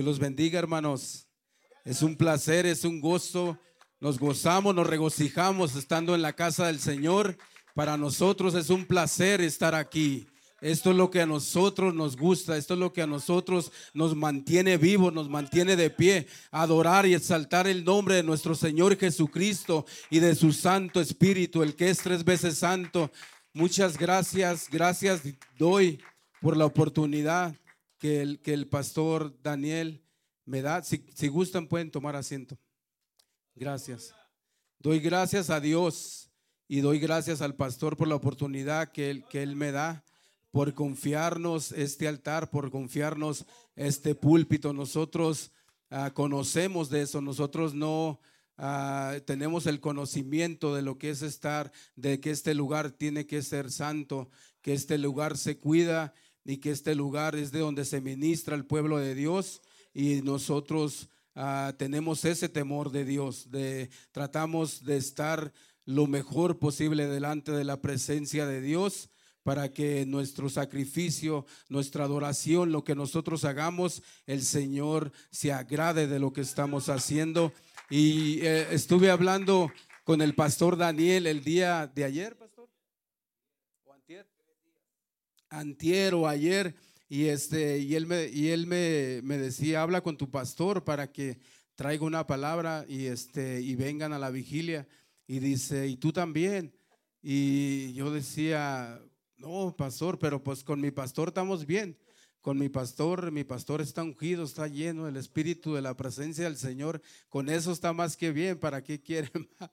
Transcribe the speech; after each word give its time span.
Dios 0.00 0.06
los 0.06 0.18
bendiga, 0.18 0.58
hermanos. 0.58 1.28
Es 1.84 2.00
un 2.00 2.16
placer, 2.16 2.64
es 2.64 2.86
un 2.86 3.02
gozo. 3.02 3.58
Nos 4.00 4.18
gozamos, 4.18 4.74
nos 4.74 4.86
regocijamos 4.86 5.76
estando 5.76 6.14
en 6.14 6.22
la 6.22 6.32
casa 6.32 6.68
del 6.68 6.80
Señor. 6.80 7.36
Para 7.74 7.98
nosotros 7.98 8.54
es 8.54 8.70
un 8.70 8.86
placer 8.86 9.42
estar 9.42 9.74
aquí. 9.74 10.26
Esto 10.62 10.92
es 10.92 10.96
lo 10.96 11.10
que 11.10 11.20
a 11.20 11.26
nosotros 11.26 11.94
nos 11.94 12.16
gusta, 12.16 12.56
esto 12.56 12.72
es 12.72 12.80
lo 12.80 12.94
que 12.94 13.02
a 13.02 13.06
nosotros 13.06 13.72
nos 13.92 14.16
mantiene 14.16 14.78
vivos, 14.78 15.12
nos 15.12 15.28
mantiene 15.28 15.76
de 15.76 15.90
pie, 15.90 16.26
adorar 16.50 17.04
y 17.04 17.12
exaltar 17.12 17.66
el 17.66 17.84
nombre 17.84 18.14
de 18.14 18.22
nuestro 18.22 18.54
Señor 18.54 18.96
Jesucristo 18.96 19.84
y 20.08 20.20
de 20.20 20.34
su 20.34 20.50
Santo 20.54 21.02
Espíritu, 21.02 21.62
el 21.62 21.76
que 21.76 21.90
es 21.90 21.98
tres 21.98 22.24
veces 22.24 22.56
santo. 22.56 23.10
Muchas 23.52 23.98
gracias, 23.98 24.66
gracias 24.70 25.20
doy 25.58 26.00
por 26.40 26.56
la 26.56 26.64
oportunidad 26.64 27.54
que 28.00 28.22
el, 28.22 28.40
que 28.40 28.54
el 28.54 28.66
pastor 28.66 29.40
Daniel 29.42 30.02
me 30.44 30.62
da. 30.62 30.82
Si, 30.82 31.06
si 31.14 31.28
gustan 31.28 31.68
pueden 31.68 31.92
tomar 31.92 32.16
asiento. 32.16 32.58
Gracias. 33.54 34.12
Doy 34.80 34.98
gracias 34.98 35.50
a 35.50 35.60
Dios 35.60 36.30
y 36.66 36.80
doy 36.80 36.98
gracias 36.98 37.42
al 37.42 37.54
pastor 37.54 37.96
por 37.96 38.08
la 38.08 38.14
oportunidad 38.14 38.90
que 38.90 39.10
él, 39.10 39.24
que 39.28 39.42
él 39.42 39.54
me 39.54 39.70
da 39.70 40.02
por 40.50 40.72
confiarnos 40.74 41.72
este 41.72 42.08
altar, 42.08 42.50
por 42.50 42.70
confiarnos 42.70 43.44
este 43.76 44.14
púlpito. 44.14 44.72
Nosotros 44.72 45.52
ah, 45.90 46.10
conocemos 46.14 46.88
de 46.88 47.02
eso, 47.02 47.20
nosotros 47.20 47.74
no 47.74 48.20
ah, 48.56 49.16
tenemos 49.26 49.66
el 49.66 49.80
conocimiento 49.80 50.74
de 50.74 50.82
lo 50.82 50.96
que 50.96 51.10
es 51.10 51.20
estar, 51.20 51.70
de 51.96 52.18
que 52.18 52.30
este 52.30 52.54
lugar 52.54 52.92
tiene 52.92 53.26
que 53.26 53.42
ser 53.42 53.70
santo, 53.70 54.30
que 54.62 54.72
este 54.72 54.96
lugar 54.96 55.36
se 55.36 55.58
cuida 55.58 56.14
y 56.50 56.58
que 56.58 56.72
este 56.72 56.96
lugar 56.96 57.36
es 57.36 57.52
de 57.52 57.60
donde 57.60 57.84
se 57.84 58.00
ministra 58.00 58.56
el 58.56 58.66
pueblo 58.66 58.98
de 58.98 59.14
Dios 59.14 59.62
y 59.94 60.20
nosotros 60.22 61.08
ah, 61.36 61.72
tenemos 61.78 62.24
ese 62.24 62.48
temor 62.48 62.90
de 62.90 63.04
Dios, 63.04 63.52
de 63.52 63.88
tratamos 64.10 64.84
de 64.84 64.96
estar 64.96 65.52
lo 65.84 66.08
mejor 66.08 66.58
posible 66.58 67.06
delante 67.06 67.52
de 67.52 67.62
la 67.62 67.80
presencia 67.80 68.46
de 68.46 68.60
Dios 68.60 69.10
para 69.44 69.72
que 69.72 70.04
nuestro 70.06 70.48
sacrificio, 70.48 71.46
nuestra 71.68 72.04
adoración, 72.04 72.72
lo 72.72 72.82
que 72.82 72.96
nosotros 72.96 73.44
hagamos, 73.44 74.02
el 74.26 74.42
Señor 74.42 75.12
se 75.30 75.52
agrade 75.52 76.08
de 76.08 76.18
lo 76.18 76.32
que 76.32 76.40
estamos 76.40 76.88
haciendo. 76.88 77.52
Y 77.88 78.40
eh, 78.40 78.66
estuve 78.72 79.10
hablando 79.10 79.70
con 80.02 80.20
el 80.20 80.34
pastor 80.34 80.76
Daniel 80.76 81.28
el 81.28 81.44
día 81.44 81.86
de 81.86 82.04
ayer, 82.04 82.36
pastor. 82.36 82.68
¿O 83.84 83.92
antier? 83.92 84.26
Antier 85.50 86.14
ayer. 86.26 86.74
Y, 87.08 87.26
este, 87.26 87.78
y 87.78 87.96
él, 87.96 88.06
me, 88.06 88.28
y 88.28 88.48
él 88.48 88.66
me, 88.66 89.20
me 89.22 89.36
decía, 89.36 89.82
habla 89.82 90.00
con 90.00 90.16
tu 90.16 90.30
pastor 90.30 90.84
para 90.84 91.10
que 91.10 91.38
traiga 91.74 92.04
una 92.04 92.26
palabra 92.26 92.84
y, 92.88 93.06
este, 93.06 93.60
y 93.60 93.74
vengan 93.74 94.12
a 94.12 94.18
la 94.18 94.30
vigilia. 94.30 94.86
Y 95.26 95.40
dice, 95.40 95.86
y 95.86 95.96
tú 95.96 96.12
también. 96.12 96.72
Y 97.22 97.92
yo 97.94 98.10
decía, 98.10 99.00
no, 99.36 99.74
pastor, 99.76 100.18
pero 100.18 100.42
pues 100.42 100.62
con 100.62 100.80
mi 100.80 100.90
pastor 100.90 101.28
estamos 101.28 101.66
bien. 101.66 101.98
Con 102.40 102.58
mi 102.58 102.68
pastor, 102.68 103.30
mi 103.30 103.44
pastor 103.44 103.80
está 103.80 104.02
ungido, 104.02 104.44
está 104.44 104.66
lleno 104.66 105.04
del 105.04 105.16
espíritu 105.16 105.74
de 105.74 105.82
la 105.82 105.96
presencia 105.96 106.44
del 106.44 106.56
Señor. 106.56 107.02
Con 107.28 107.50
eso 107.50 107.72
está 107.72 107.92
más 107.92 108.16
que 108.16 108.32
bien. 108.32 108.58
¿Para 108.58 108.82
qué 108.82 109.00
quiere 109.00 109.30
más? 109.60 109.70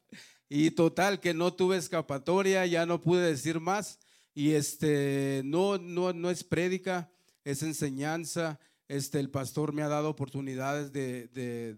Y 0.49 0.71
total 0.71 1.19
que 1.19 1.33
no 1.33 1.53
tuve 1.53 1.77
escapatoria, 1.77 2.65
ya 2.65 2.85
no 2.85 3.01
pude 3.01 3.25
decir 3.25 3.59
más. 3.59 3.99
Y 4.37 4.53
este 4.53 5.41
no 5.45 5.79
no 5.79 6.13
no 6.13 6.29
es 6.29 6.43
prédica, 6.43 7.09
es 7.43 7.63
enseñanza. 7.63 8.59
Este 8.87 9.19
el 9.19 9.31
pastor 9.31 9.73
me 9.73 9.81
ha 9.81 9.87
dado 9.87 10.11
oportunidades 10.11 10.93
de, 10.93 11.27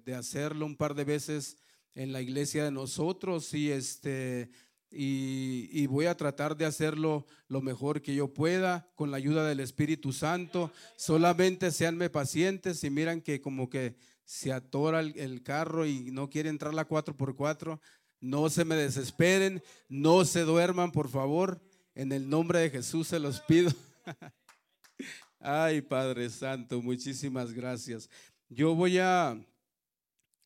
de, 0.03 0.13
hacerlo 0.13 0.65
un 0.65 0.75
par 0.75 0.93
de 0.93 1.05
veces 1.05 1.55
en 1.95 2.11
la 2.11 2.21
iglesia 2.21 2.65
de 2.65 2.71
nosotros 2.71 3.53
y 3.53 3.71
este 3.71 4.51
y, 4.91 5.87
voy 5.87 6.07
a 6.07 6.17
tratar 6.17 6.57
de 6.57 6.65
hacerlo 6.65 7.25
lo 7.47 7.61
mejor 7.61 8.01
que 8.01 8.13
yo 8.13 8.33
pueda 8.33 8.91
con 8.95 9.09
la 9.09 9.15
ayuda 9.15 9.47
del 9.47 9.61
Espíritu 9.61 10.11
Santo. 10.11 10.69
Solamente 10.97 11.71
seanme 11.71 12.09
pacientes 12.09 12.83
y 12.83 12.89
miran 12.89 13.21
que 13.21 13.39
como 13.39 13.69
que 13.69 13.95
se 14.25 14.51
atora 14.51 14.99
el, 14.99 15.43
carro 15.43 15.85
y 15.85 16.11
no 16.11 16.29
quiere 16.29 16.49
entrar 16.49 16.73
la 16.73 16.89
4x4. 16.89 17.79
No 18.19 18.49
se 18.49 18.65
me 18.65 18.75
desesperen, 18.75 19.63
no 19.87 20.25
se 20.25 20.41
duerman, 20.41 20.91
por 20.91 21.07
favor. 21.07 21.61
En 21.99 22.13
el 22.13 22.29
nombre 22.29 22.59
de 22.59 22.69
Jesús 22.69 23.09
se 23.09 23.19
los 23.19 23.41
pido. 23.41 23.69
Ay, 25.41 25.81
Padre 25.81 26.29
Santo, 26.29 26.81
muchísimas 26.81 27.51
gracias. 27.51 28.09
Yo 28.47 28.73
voy 28.73 28.99
a, 28.99 29.37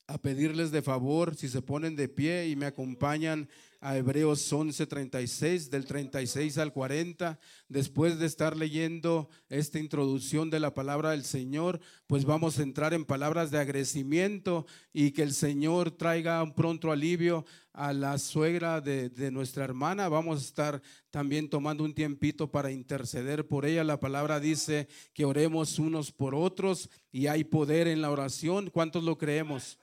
a 0.08 0.18
pedirles 0.18 0.72
de 0.72 0.82
favor, 0.82 1.36
si 1.36 1.48
se 1.48 1.62
ponen 1.62 1.96
de 1.96 2.10
pie 2.10 2.48
y 2.48 2.56
me 2.56 2.66
acompañan 2.66 3.48
a 3.84 3.98
Hebreos 3.98 4.50
11:36, 4.50 5.70
del 5.70 5.84
36 5.84 6.58
al 6.58 6.72
40. 6.72 7.38
Después 7.68 8.18
de 8.18 8.28
estar 8.28 8.56
leyendo 8.56 9.28
esta 9.50 9.78
introducción 9.78 10.50
de 10.50 10.62
la 10.62 10.74
palabra 10.74 11.12
del 11.12 11.26
Señor, 11.26 11.82
pues 12.08 12.24
vamos 12.24 12.58
a 12.58 12.64
entrar 12.64 12.94
en 12.94 13.04
palabras 13.04 13.52
de 13.52 13.60
agradecimiento 13.60 14.66
y 14.94 15.12
que 15.12 15.24
el 15.24 15.34
Señor 15.34 15.92
traiga 15.92 16.42
un 16.42 16.56
pronto 16.56 16.94
alivio 16.94 17.46
a 17.74 17.92
la 17.92 18.18
suegra 18.20 18.80
de, 18.80 19.10
de 19.10 19.32
nuestra 19.32 19.66
hermana. 19.66 20.08
Vamos 20.08 20.40
a 20.40 20.46
estar 20.46 20.82
también 21.12 21.50
tomando 21.50 21.84
un 21.84 21.94
tiempito 21.94 22.50
para 22.50 22.72
interceder 22.72 23.46
por 23.46 23.66
ella. 23.66 23.84
La 23.84 24.00
palabra 24.00 24.40
dice 24.40 24.88
que 25.14 25.26
oremos 25.26 25.78
unos 25.78 26.10
por 26.10 26.36
otros 26.36 26.90
y 27.12 27.28
hay 27.28 27.44
poder 27.44 27.90
en 27.90 28.02
la 28.02 28.12
oración. 28.12 28.70
¿Cuántos 28.70 29.04
lo 29.04 29.18
creemos? 29.18 29.78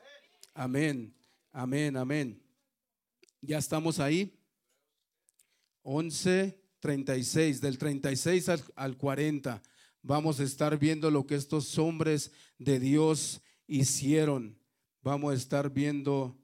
Amén, 0.54 1.14
amén, 1.52 1.98
amén. 1.98 2.49
Ya 3.42 3.58
estamos 3.58 3.98
ahí. 4.00 4.38
11, 5.82 6.60
36, 6.78 7.60
del 7.60 7.78
36 7.78 8.48
al, 8.50 8.62
al 8.76 8.96
40. 8.96 9.62
Vamos 10.02 10.40
a 10.40 10.44
estar 10.44 10.78
viendo 10.78 11.10
lo 11.10 11.26
que 11.26 11.36
estos 11.36 11.78
hombres 11.78 12.32
de 12.58 12.78
Dios 12.78 13.40
hicieron. 13.66 14.58
Vamos 15.02 15.32
a 15.32 15.36
estar 15.36 15.70
viendo 15.70 16.38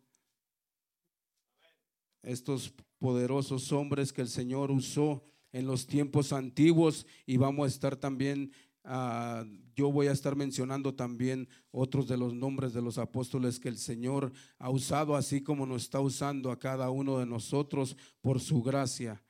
estos 2.23 2.73
poderosos 2.99 3.73
hombres 3.73 4.13
que 4.13 4.23
el 4.23 4.29
Señor 4.29 4.71
usó 4.71 5.23
en 5.53 5.67
los 5.67 5.87
tiempos 5.87 6.33
antiguos 6.33 7.07
y 7.27 7.37
vamos 7.37 7.67
a 7.67 7.69
estar 7.69 7.97
también 7.97 8.53
Ah, 8.89 9.45
yo 9.75 9.91
voy 9.91 10.07
a 10.07 10.13
estar 10.13 10.37
mencionando 10.37 10.95
también 10.95 11.49
otros 11.73 12.07
de 12.07 12.17
los 12.17 12.33
nombres 12.33 12.73
de 12.73 12.81
los 12.81 12.99
apóstoles 12.99 13.59
que 13.59 13.69
el 13.69 13.79
Señor 13.79 14.33
ha 14.59 14.71
usado, 14.71 15.17
así 15.17 15.43
como 15.43 15.67
nos 15.67 15.83
está 15.83 15.99
usando 15.99 16.53
a 16.53 16.59
cada 16.59 16.89
uno 16.91 17.19
de 17.19 17.27
nosotros 17.27 17.97
por 18.21 18.41
su 18.41 18.63
gracia. 18.63 19.21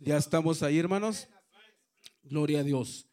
¿Ya 0.00 0.16
estamos 0.16 0.64
ahí, 0.64 0.76
hermanos? 0.76 1.28
Gloria 2.24 2.60
a 2.60 2.64
Dios. 2.64 3.06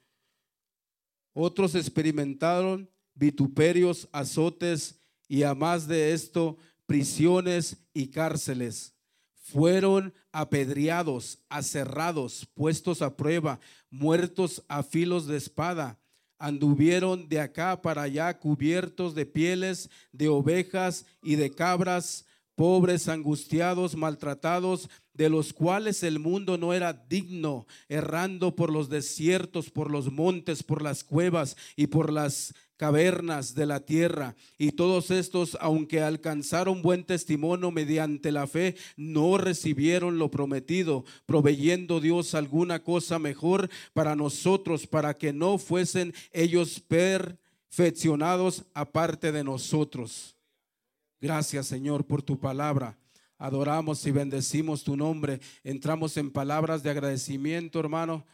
Otros 1.31 1.75
experimentaron 1.75 2.90
vituperios, 3.14 4.09
azotes 4.12 5.00
y 5.28 5.44
a 5.44 5.53
más 5.53 5.88
de 5.88 6.11
esto, 6.11 6.58
prisiones 6.88 7.78
y 7.94 8.08
cárceles 8.08 8.96
fueron 9.41 10.14
apedreados, 10.32 11.40
aserrados, 11.49 12.47
puestos 12.53 13.02
a 13.02 13.17
prueba, 13.17 13.59
muertos 13.90 14.64
a 14.67 14.84
filos 14.84 15.28
de 15.28 15.38
espada. 15.38 15.99
Anduvieron 16.38 17.28
de 17.28 17.40
acá 17.40 17.82
para 17.82 18.03
allá 18.03 18.40
cubiertos 18.40 19.14
de 19.14 19.26
pieles 19.26 19.90
de 20.11 20.29
ovejas 20.29 21.05
y 21.22 21.35
de 21.35 21.52
cabras, 21.52 22.26
pobres, 22.55 23.08
angustiados, 23.08 23.96
maltratados, 23.96 24.90
de 25.14 25.29
los 25.29 25.53
cuales 25.53 26.03
el 26.03 26.20
mundo 26.20 26.58
no 26.58 26.73
era 26.73 26.94
digno, 26.94 27.67
errando 27.90 28.55
por 28.55 28.72
los 28.72 28.90
desiertos, 28.90 29.70
por 29.70 29.91
los 29.91 30.11
montes, 30.11 30.64
por 30.64 30.82
las 30.82 31.03
cuevas 31.03 31.58
y 31.76 31.87
por 31.87 32.11
las 32.11 32.53
cavernas 32.82 33.54
de 33.54 33.68
la 33.68 33.82
tierra. 33.82 34.36
Y 34.58 34.72
todos 34.72 35.12
estos, 35.12 35.56
aunque 35.62 36.02
alcanzaron 36.02 36.82
buen 36.82 37.04
testimonio 37.04 37.70
mediante 37.70 38.32
la 38.32 38.48
fe, 38.48 38.76
no 38.98 39.38
recibieron 39.38 40.18
lo 40.18 40.32
prometido, 40.32 41.06
proveyendo 41.28 42.00
Dios 42.00 42.34
alguna 42.34 42.82
cosa 42.82 43.20
mejor 43.20 43.70
para 43.94 44.16
nosotros, 44.16 44.88
para 44.88 45.16
que 45.16 45.32
no 45.32 45.60
fuesen 45.60 46.12
ellos 46.32 46.80
perfeccionados 46.80 48.64
aparte 48.74 49.32
de 49.32 49.44
nosotros. 49.44 50.36
Gracias 51.20 51.68
Señor 51.68 52.04
por 52.04 52.24
tu 52.24 52.40
palabra. 52.40 52.98
Adoramos 53.38 54.04
y 54.08 54.12
bendecimos 54.12 54.84
tu 54.84 54.98
nombre. 54.98 55.40
Entramos 55.64 56.18
en 56.18 56.32
palabras 56.32 56.82
de 56.82 56.90
agradecimiento, 56.90 57.80
hermano 57.80 58.26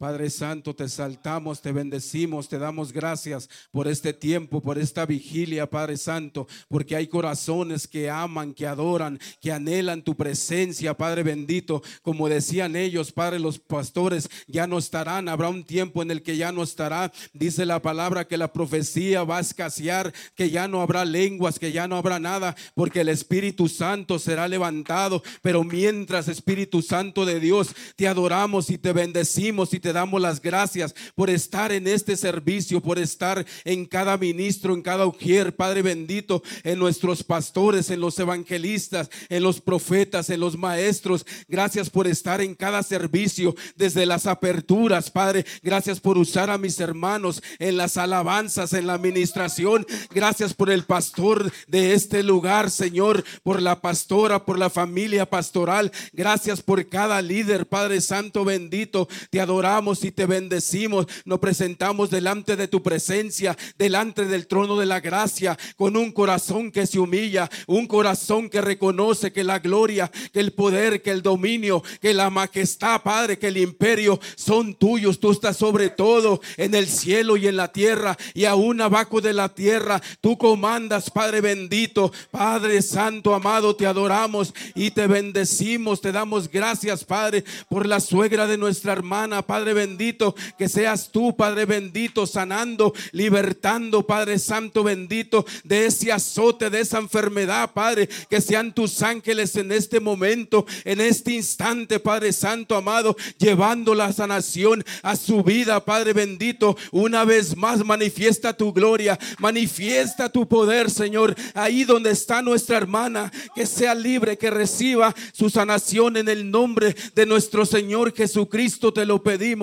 Padre 0.00 0.30
Santo, 0.30 0.74
te 0.74 0.88
saltamos, 0.88 1.60
te 1.60 1.72
bendecimos, 1.72 2.48
te 2.48 2.58
damos 2.58 2.90
gracias 2.90 3.50
por 3.70 3.86
este 3.86 4.14
tiempo, 4.14 4.62
por 4.62 4.78
esta 4.78 5.04
vigilia, 5.04 5.68
Padre 5.68 5.98
Santo, 5.98 6.48
porque 6.68 6.96
hay 6.96 7.06
corazones 7.06 7.86
que 7.86 8.08
aman, 8.08 8.54
que 8.54 8.66
adoran, 8.66 9.20
que 9.42 9.52
anhelan 9.52 10.00
tu 10.00 10.16
presencia, 10.16 10.96
Padre 10.96 11.22
bendito. 11.22 11.82
Como 12.00 12.30
decían 12.30 12.76
ellos, 12.76 13.12
Padre, 13.12 13.40
los 13.40 13.58
pastores 13.58 14.30
ya 14.46 14.66
no 14.66 14.78
estarán, 14.78 15.28
habrá 15.28 15.50
un 15.50 15.64
tiempo 15.64 16.00
en 16.00 16.10
el 16.10 16.22
que 16.22 16.38
ya 16.38 16.50
no 16.50 16.62
estará. 16.62 17.12
Dice 17.34 17.66
la 17.66 17.82
palabra 17.82 18.26
que 18.26 18.38
la 18.38 18.54
profecía 18.54 19.22
va 19.24 19.36
a 19.36 19.42
escasear, 19.42 20.14
que 20.34 20.48
ya 20.48 20.66
no 20.66 20.80
habrá 20.80 21.04
lenguas, 21.04 21.58
que 21.58 21.72
ya 21.72 21.86
no 21.86 21.96
habrá 21.96 22.18
nada, 22.18 22.56
porque 22.74 23.02
el 23.02 23.10
Espíritu 23.10 23.68
Santo 23.68 24.18
será 24.18 24.48
levantado. 24.48 25.22
Pero 25.42 25.62
mientras, 25.62 26.26
Espíritu 26.26 26.80
Santo 26.80 27.26
de 27.26 27.38
Dios, 27.38 27.74
te 27.96 28.08
adoramos 28.08 28.70
y 28.70 28.78
te 28.78 28.94
bendecimos 28.94 29.74
y 29.74 29.80
te 29.80 29.89
damos 29.92 30.20
las 30.20 30.40
gracias 30.40 30.94
por 31.14 31.30
estar 31.30 31.72
en 31.72 31.86
este 31.86 32.16
servicio, 32.16 32.80
por 32.80 32.98
estar 32.98 33.44
en 33.64 33.86
cada 33.86 34.16
ministro, 34.16 34.74
en 34.74 34.82
cada 34.82 35.06
ujier, 35.06 35.54
Padre 35.54 35.82
bendito, 35.82 36.42
en 36.64 36.78
nuestros 36.78 37.22
pastores, 37.22 37.90
en 37.90 38.00
los 38.00 38.18
evangelistas, 38.18 39.10
en 39.28 39.42
los 39.42 39.60
profetas, 39.60 40.30
en 40.30 40.40
los 40.40 40.56
maestros. 40.56 41.26
Gracias 41.48 41.90
por 41.90 42.06
estar 42.06 42.40
en 42.40 42.54
cada 42.54 42.82
servicio, 42.82 43.54
desde 43.76 44.06
las 44.06 44.26
aperturas, 44.26 45.10
Padre. 45.10 45.44
Gracias 45.62 46.00
por 46.00 46.18
usar 46.18 46.50
a 46.50 46.58
mis 46.58 46.80
hermanos 46.80 47.42
en 47.58 47.76
las 47.76 47.96
alabanzas, 47.96 48.72
en 48.72 48.86
la 48.86 48.94
administración. 48.94 49.86
Gracias 50.10 50.54
por 50.54 50.70
el 50.70 50.84
pastor 50.84 51.52
de 51.66 51.94
este 51.94 52.22
lugar, 52.22 52.70
Señor, 52.70 53.24
por 53.42 53.60
la 53.62 53.80
pastora, 53.80 54.44
por 54.44 54.58
la 54.58 54.70
familia 54.70 55.28
pastoral. 55.28 55.92
Gracias 56.12 56.62
por 56.62 56.88
cada 56.88 57.20
líder, 57.22 57.66
Padre 57.66 58.00
Santo 58.00 58.44
bendito. 58.44 59.08
Te 59.30 59.40
adoramos 59.40 59.79
y 59.80 60.10
te 60.10 60.26
bendecimos. 60.26 61.06
Nos 61.24 61.38
presentamos 61.38 62.10
delante 62.10 62.54
de 62.54 62.68
tu 62.68 62.82
presencia, 62.82 63.56
delante 63.78 64.26
del 64.26 64.46
trono 64.46 64.76
de 64.76 64.84
la 64.84 65.00
gracia, 65.00 65.58
con 65.76 65.96
un 65.96 66.12
corazón 66.12 66.70
que 66.70 66.86
se 66.86 66.98
humilla, 66.98 67.48
un 67.66 67.86
corazón 67.86 68.50
que 68.50 68.60
reconoce 68.60 69.32
que 69.32 69.42
la 69.42 69.58
gloria, 69.58 70.10
que 70.32 70.40
el 70.40 70.52
poder, 70.52 71.00
que 71.00 71.10
el 71.10 71.22
dominio, 71.22 71.82
que 72.02 72.12
la 72.12 72.28
majestad, 72.28 73.00
Padre, 73.02 73.38
que 73.38 73.48
el 73.48 73.56
imperio 73.56 74.20
son 74.36 74.74
tuyos. 74.74 75.18
Tú 75.18 75.30
estás 75.30 75.56
sobre 75.56 75.88
todo 75.88 76.42
en 76.58 76.74
el 76.74 76.86
cielo 76.86 77.38
y 77.38 77.48
en 77.48 77.56
la 77.56 77.72
tierra 77.72 78.18
y 78.34 78.44
aún 78.44 78.82
abajo 78.82 79.22
de 79.22 79.32
la 79.32 79.48
tierra. 79.48 80.02
Tú 80.20 80.36
comandas, 80.36 81.10
Padre 81.10 81.40
bendito, 81.40 82.12
Padre 82.30 82.82
Santo, 82.82 83.34
amado, 83.34 83.74
te 83.74 83.86
adoramos 83.86 84.52
y 84.74 84.90
te 84.90 85.06
bendecimos. 85.06 86.02
Te 86.02 86.12
damos 86.12 86.50
gracias, 86.50 87.02
Padre, 87.02 87.44
por 87.70 87.86
la 87.86 87.98
suegra 87.98 88.46
de 88.46 88.58
nuestra 88.58 88.92
hermana, 88.92 89.40
Padre 89.40 89.69
bendito, 89.72 90.34
que 90.58 90.68
seas 90.68 91.10
tú, 91.10 91.36
Padre 91.36 91.64
bendito, 91.64 92.26
sanando, 92.26 92.92
libertando, 93.12 94.06
Padre 94.06 94.38
Santo 94.38 94.82
bendito, 94.82 95.44
de 95.64 95.86
ese 95.86 96.12
azote, 96.12 96.70
de 96.70 96.80
esa 96.80 96.98
enfermedad, 96.98 97.72
Padre, 97.72 98.08
que 98.28 98.40
sean 98.40 98.74
tus 98.74 99.02
ángeles 99.02 99.56
en 99.56 99.72
este 99.72 100.00
momento, 100.00 100.66
en 100.84 101.00
este 101.00 101.32
instante, 101.32 102.00
Padre 102.00 102.32
Santo 102.32 102.76
amado, 102.76 103.16
llevando 103.38 103.94
la 103.94 104.12
sanación 104.12 104.84
a 105.02 105.16
su 105.16 105.42
vida, 105.42 105.84
Padre 105.84 106.12
bendito, 106.12 106.76
una 106.92 107.24
vez 107.24 107.56
más 107.56 107.84
manifiesta 107.84 108.56
tu 108.56 108.72
gloria, 108.72 109.18
manifiesta 109.38 110.28
tu 110.28 110.46
poder, 110.48 110.90
Señor, 110.90 111.34
ahí 111.54 111.84
donde 111.84 112.10
está 112.10 112.42
nuestra 112.42 112.76
hermana, 112.76 113.32
que 113.54 113.66
sea 113.66 113.94
libre, 113.94 114.38
que 114.38 114.50
reciba 114.50 115.14
su 115.32 115.50
sanación 115.50 116.16
en 116.16 116.28
el 116.28 116.50
nombre 116.50 116.94
de 117.14 117.26
nuestro 117.26 117.66
Señor 117.66 118.14
Jesucristo, 118.14 118.92
te 118.92 119.04
lo 119.04 119.22
pedimos. 119.22 119.59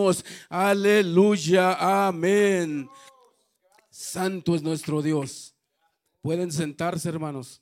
Aleluya, 0.49 2.07
amén. 2.07 2.87
Santo 3.89 4.55
es 4.55 4.61
nuestro 4.61 5.01
Dios. 5.01 5.55
Pueden 6.21 6.51
sentarse, 6.51 7.09
hermanos. 7.09 7.61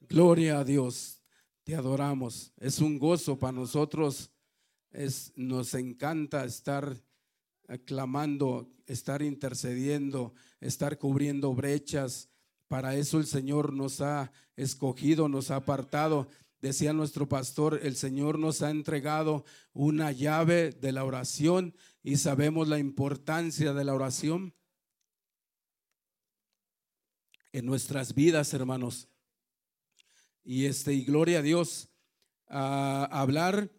Gloria 0.00 0.58
a 0.58 0.64
Dios. 0.64 1.20
Te 1.62 1.76
adoramos. 1.76 2.52
Es 2.58 2.80
un 2.80 2.98
gozo 2.98 3.38
para 3.38 3.52
nosotros. 3.52 4.30
Es, 4.90 5.32
nos 5.36 5.74
encanta 5.74 6.44
estar 6.44 7.00
aclamando, 7.68 8.68
estar 8.86 9.22
intercediendo, 9.22 10.34
estar 10.60 10.98
cubriendo 10.98 11.54
brechas. 11.54 12.28
Para 12.68 12.96
eso 12.96 13.18
el 13.18 13.26
Señor 13.26 13.72
nos 13.72 14.00
ha 14.00 14.32
escogido, 14.56 15.28
nos 15.28 15.50
ha 15.50 15.56
apartado. 15.56 16.28
Decía 16.64 16.94
nuestro 16.94 17.28
pastor, 17.28 17.80
el 17.82 17.94
Señor 17.94 18.38
nos 18.38 18.62
ha 18.62 18.70
entregado 18.70 19.44
una 19.74 20.12
llave 20.12 20.70
de 20.70 20.92
la 20.92 21.04
oración 21.04 21.76
y 22.02 22.16
sabemos 22.16 22.68
la 22.68 22.78
importancia 22.78 23.74
de 23.74 23.84
la 23.84 23.92
oración 23.92 24.54
en 27.52 27.66
nuestras 27.66 28.14
vidas, 28.14 28.54
hermanos. 28.54 29.10
Y 30.42 30.64
este, 30.64 30.94
y 30.94 31.04
gloria 31.04 31.40
a 31.40 31.42
Dios, 31.42 31.90
hablar 32.46 33.70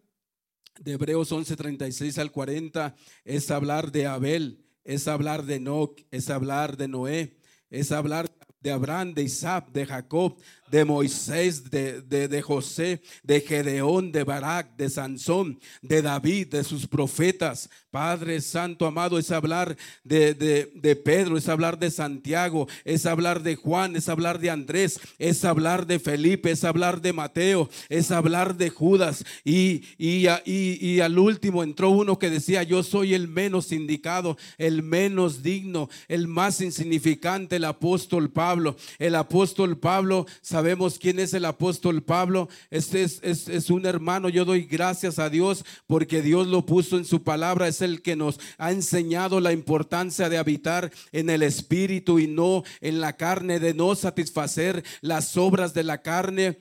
de 0.78 0.92
Hebreos 0.92 1.32
11, 1.32 1.56
36 1.56 2.18
al 2.18 2.30
40 2.30 2.94
es 3.24 3.50
hablar 3.50 3.90
de 3.90 4.06
Abel, 4.06 4.64
es 4.84 5.08
hablar 5.08 5.44
de 5.44 5.56
Enoch, 5.56 6.00
es 6.12 6.30
hablar 6.30 6.76
de 6.76 6.86
Noé, 6.86 7.36
es 7.68 7.90
hablar 7.90 8.30
de 8.60 8.72
Abraham, 8.72 9.14
de 9.14 9.22
Isaac, 9.22 9.70
de 9.70 9.86
Jacob, 9.86 10.40
de 10.70 10.84
Moisés, 10.84 11.70
de, 11.70 12.02
de, 12.02 12.42
José, 12.42 13.00
de 13.22 13.40
Gedeón, 13.40 14.12
de 14.12 14.24
Barak, 14.24 14.76
de 14.76 14.90
Sansón, 14.90 15.58
de 15.82 16.02
David, 16.02 16.48
de 16.48 16.64
sus 16.64 16.86
profetas. 16.86 17.68
Padre 17.90 18.42
Santo 18.42 18.84
amado, 18.84 19.18
es 19.18 19.30
hablar 19.30 19.74
de, 20.04 20.34
de, 20.34 20.96
Pedro, 20.96 21.38
es 21.38 21.48
hablar 21.48 21.78
de 21.78 21.90
Santiago, 21.90 22.68
es 22.84 23.06
hablar 23.06 23.42
de 23.42 23.56
Juan, 23.56 23.96
es 23.96 24.08
hablar 24.10 24.38
de 24.38 24.50
Andrés, 24.50 25.00
es 25.18 25.44
hablar 25.44 25.86
de 25.86 25.98
Felipe, 25.98 26.50
es 26.50 26.64
hablar 26.64 27.00
de 27.00 27.14
Mateo, 27.14 27.70
es 27.88 28.10
hablar 28.10 28.56
de 28.56 28.68
Judas. 28.68 29.24
Y, 29.44 29.82
y, 29.96 30.26
y, 30.44 30.78
y 30.78 31.00
al 31.00 31.18
último 31.18 31.62
entró 31.62 31.88
uno 31.88 32.18
que 32.18 32.28
decía, 32.28 32.62
yo 32.64 32.82
soy 32.82 33.14
el 33.14 33.28
menos 33.28 33.72
indicado, 33.72 34.36
el 34.58 34.82
menos 34.82 35.42
digno, 35.42 35.88
el 36.08 36.28
más 36.28 36.60
insignificante, 36.60 37.56
el 37.56 37.64
apóstol 37.64 38.30
Pablo. 38.30 38.76
El 38.98 39.14
apóstol 39.14 39.78
Pablo 39.78 40.26
Sabemos 40.56 40.98
quién 40.98 41.18
es 41.18 41.34
el 41.34 41.44
apóstol 41.44 42.02
Pablo. 42.02 42.48
Este 42.70 43.02
es, 43.02 43.20
es, 43.22 43.68
un 43.68 43.84
hermano. 43.84 44.30
Yo 44.30 44.46
doy 44.46 44.64
gracias 44.64 45.18
a 45.18 45.28
Dios 45.28 45.66
porque 45.86 46.22
Dios 46.22 46.46
lo 46.46 46.64
puso 46.64 46.96
en 46.96 47.04
su 47.04 47.22
palabra. 47.22 47.68
Es 47.68 47.82
el 47.82 48.00
que 48.00 48.16
nos 48.16 48.40
ha 48.56 48.72
enseñado 48.72 49.38
la 49.40 49.52
importancia 49.52 50.30
de 50.30 50.38
habitar 50.38 50.90
en 51.12 51.28
el 51.28 51.42
espíritu 51.42 52.18
y 52.18 52.26
no 52.26 52.64
en 52.80 53.02
la 53.02 53.18
carne, 53.18 53.60
de 53.60 53.74
no 53.74 53.94
satisfacer 53.94 54.82
las 55.02 55.36
obras 55.36 55.74
de 55.74 55.84
la 55.84 56.00
carne 56.00 56.56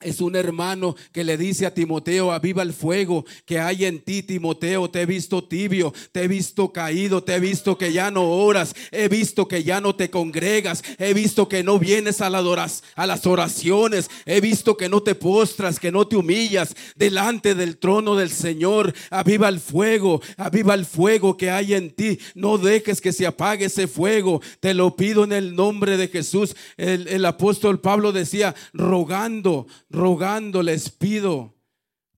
es 0.00 0.20
un 0.20 0.34
hermano 0.34 0.96
que 1.12 1.24
le 1.24 1.36
dice 1.36 1.66
a 1.66 1.74
Timoteo, 1.74 2.32
aviva 2.32 2.62
el 2.62 2.72
fuego 2.72 3.26
que 3.44 3.58
hay 3.58 3.84
en 3.84 4.00
ti, 4.00 4.22
Timoteo. 4.22 4.88
Te 4.88 5.02
he 5.02 5.06
visto 5.06 5.44
tibio, 5.44 5.92
te 6.12 6.22
he 6.22 6.28
visto 6.28 6.72
caído, 6.72 7.22
te 7.22 7.34
he 7.34 7.40
visto 7.40 7.76
que 7.76 7.92
ya 7.92 8.10
no 8.10 8.30
oras, 8.30 8.74
he 8.92 9.08
visto 9.08 9.46
que 9.46 9.62
ya 9.62 9.80
no 9.80 9.94
te 9.94 10.08
congregas, 10.08 10.82
he 10.98 11.12
visto 11.12 11.48
que 11.48 11.62
no 11.62 11.78
vienes 11.78 12.22
a, 12.22 12.26
a 12.28 13.06
las 13.06 13.26
oraciones, 13.26 14.10
he 14.24 14.40
visto 14.40 14.76
que 14.76 14.88
no 14.88 15.02
te 15.02 15.14
postras, 15.14 15.78
que 15.78 15.92
no 15.92 16.06
te 16.06 16.16
humillas 16.16 16.74
delante 16.96 17.54
del 17.54 17.76
trono 17.76 18.16
del 18.16 18.30
Señor. 18.30 18.94
Aviva 19.10 19.48
el 19.48 19.60
fuego, 19.60 20.22
aviva 20.38 20.74
el 20.74 20.86
fuego 20.86 21.36
que 21.36 21.50
hay 21.50 21.74
en 21.74 21.90
ti. 21.90 22.18
No 22.34 22.56
dejes 22.56 23.02
que 23.02 23.12
se 23.12 23.26
apague 23.26 23.66
ese 23.66 23.86
fuego. 23.86 24.40
Te 24.60 24.72
lo 24.72 24.96
pido 24.96 25.24
en 25.24 25.32
el 25.32 25.54
nombre 25.54 25.98
de 25.98 26.08
Jesús. 26.08 26.56
El, 26.78 27.06
el 27.08 27.24
apóstol 27.26 27.80
Pablo 27.80 28.12
decía, 28.12 28.54
rogando 28.72 29.66
rogando, 29.90 30.62
les 30.62 30.88
pido. 30.88 31.54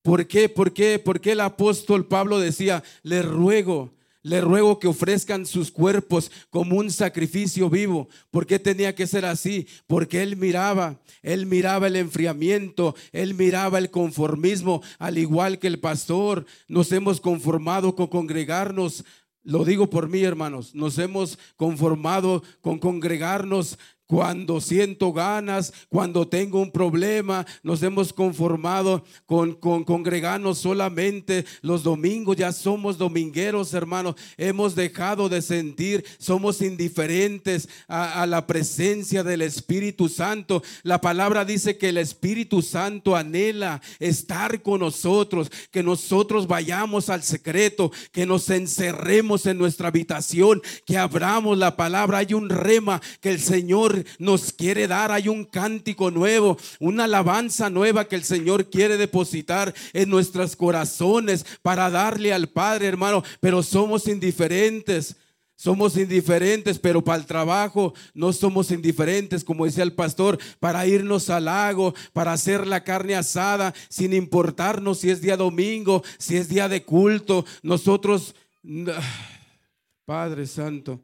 ¿Por 0.02 0.26
qué? 0.26 0.48
¿Por 0.48 0.72
qué? 0.72 0.98
Porque 0.98 1.32
el 1.32 1.40
apóstol 1.40 2.06
Pablo 2.06 2.38
decía, 2.38 2.82
le 3.02 3.22
ruego, 3.22 3.94
le 4.22 4.40
ruego 4.40 4.78
que 4.78 4.88
ofrezcan 4.88 5.46
sus 5.46 5.70
cuerpos 5.70 6.30
como 6.50 6.76
un 6.76 6.90
sacrificio 6.90 7.70
vivo. 7.70 8.08
¿Por 8.30 8.46
qué 8.46 8.58
tenía 8.58 8.94
que 8.94 9.06
ser 9.06 9.24
así? 9.24 9.66
Porque 9.86 10.22
él 10.22 10.36
miraba, 10.36 11.00
él 11.22 11.46
miraba 11.46 11.86
el 11.86 11.96
enfriamiento, 11.96 12.94
él 13.12 13.34
miraba 13.34 13.78
el 13.78 13.90
conformismo, 13.90 14.82
al 14.98 15.18
igual 15.18 15.58
que 15.58 15.68
el 15.68 15.80
pastor. 15.80 16.46
Nos 16.68 16.92
hemos 16.92 17.20
conformado 17.20 17.94
con 17.96 18.08
congregarnos. 18.08 19.04
Lo 19.44 19.64
digo 19.64 19.90
por 19.90 20.08
mí, 20.08 20.22
hermanos. 20.22 20.74
Nos 20.74 20.98
hemos 20.98 21.38
conformado 21.56 22.42
con 22.60 22.78
congregarnos 22.78 23.78
cuando 24.12 24.60
siento 24.60 25.10
ganas, 25.10 25.72
cuando 25.88 26.28
tengo 26.28 26.60
un 26.60 26.70
problema. 26.70 27.46
Nos 27.62 27.82
hemos 27.82 28.12
conformado 28.12 29.02
con, 29.24 29.54
con 29.54 29.84
congregarnos 29.84 30.58
solamente 30.58 31.46
los 31.62 31.82
domingos. 31.82 32.36
Ya 32.36 32.52
somos 32.52 32.98
domingueros, 32.98 33.72
hermanos. 33.72 34.16
Hemos 34.36 34.74
dejado 34.74 35.30
de 35.30 35.40
sentir, 35.40 36.04
somos 36.18 36.60
indiferentes 36.60 37.70
a, 37.88 38.20
a 38.20 38.26
la 38.26 38.46
presencia 38.46 39.24
del 39.24 39.40
Espíritu 39.40 40.10
Santo. 40.10 40.62
La 40.82 41.00
palabra 41.00 41.46
dice 41.46 41.78
que 41.78 41.88
el 41.88 41.96
Espíritu 41.96 42.60
Santo 42.60 43.16
anhela 43.16 43.80
estar 43.98 44.60
con 44.60 44.80
nosotros, 44.80 45.50
que 45.70 45.82
nosotros 45.82 46.46
vayamos 46.46 47.08
al 47.08 47.22
secreto, 47.22 47.90
que 48.12 48.26
nos 48.26 48.50
encerremos 48.50 49.46
en 49.46 49.56
nuestra 49.56 49.88
habitación, 49.88 50.60
que 50.84 50.98
abramos 50.98 51.56
la 51.56 51.76
palabra. 51.76 52.18
Hay 52.18 52.34
un 52.34 52.50
rema 52.50 53.00
que 53.22 53.30
el 53.30 53.40
Señor 53.40 54.01
nos 54.18 54.52
quiere 54.52 54.86
dar, 54.86 55.12
hay 55.12 55.28
un 55.28 55.44
cántico 55.44 56.10
nuevo, 56.10 56.56
una 56.80 57.04
alabanza 57.04 57.70
nueva 57.70 58.06
que 58.06 58.16
el 58.16 58.24
Señor 58.24 58.70
quiere 58.70 58.96
depositar 58.96 59.74
en 59.92 60.08
nuestros 60.08 60.56
corazones 60.56 61.44
para 61.62 61.90
darle 61.90 62.32
al 62.32 62.48
Padre, 62.48 62.86
hermano, 62.86 63.22
pero 63.40 63.62
somos 63.62 64.08
indiferentes. 64.08 65.16
Somos 65.62 65.96
indiferentes, 65.96 66.80
pero 66.80 67.04
para 67.04 67.20
el 67.20 67.26
trabajo 67.26 67.94
no 68.14 68.32
somos 68.32 68.72
indiferentes, 68.72 69.44
como 69.44 69.64
decía 69.64 69.84
el 69.84 69.92
pastor, 69.92 70.36
para 70.58 70.84
irnos 70.88 71.30
al 71.30 71.44
lago, 71.44 71.94
para 72.12 72.32
hacer 72.32 72.66
la 72.66 72.82
carne 72.82 73.14
asada, 73.14 73.72
sin 73.88 74.12
importarnos 74.12 74.98
si 74.98 75.10
es 75.10 75.20
día 75.20 75.36
domingo, 75.36 76.02
si 76.18 76.36
es 76.36 76.48
día 76.48 76.68
de 76.68 76.82
culto. 76.82 77.44
Nosotros, 77.62 78.34
Padre 80.04 80.48
Santo, 80.48 81.00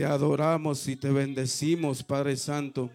te 0.00 0.06
adoramos 0.06 0.88
y 0.88 0.96
te 0.96 1.10
bendecimos, 1.10 2.02
Padre 2.02 2.34
Santo. 2.34 2.88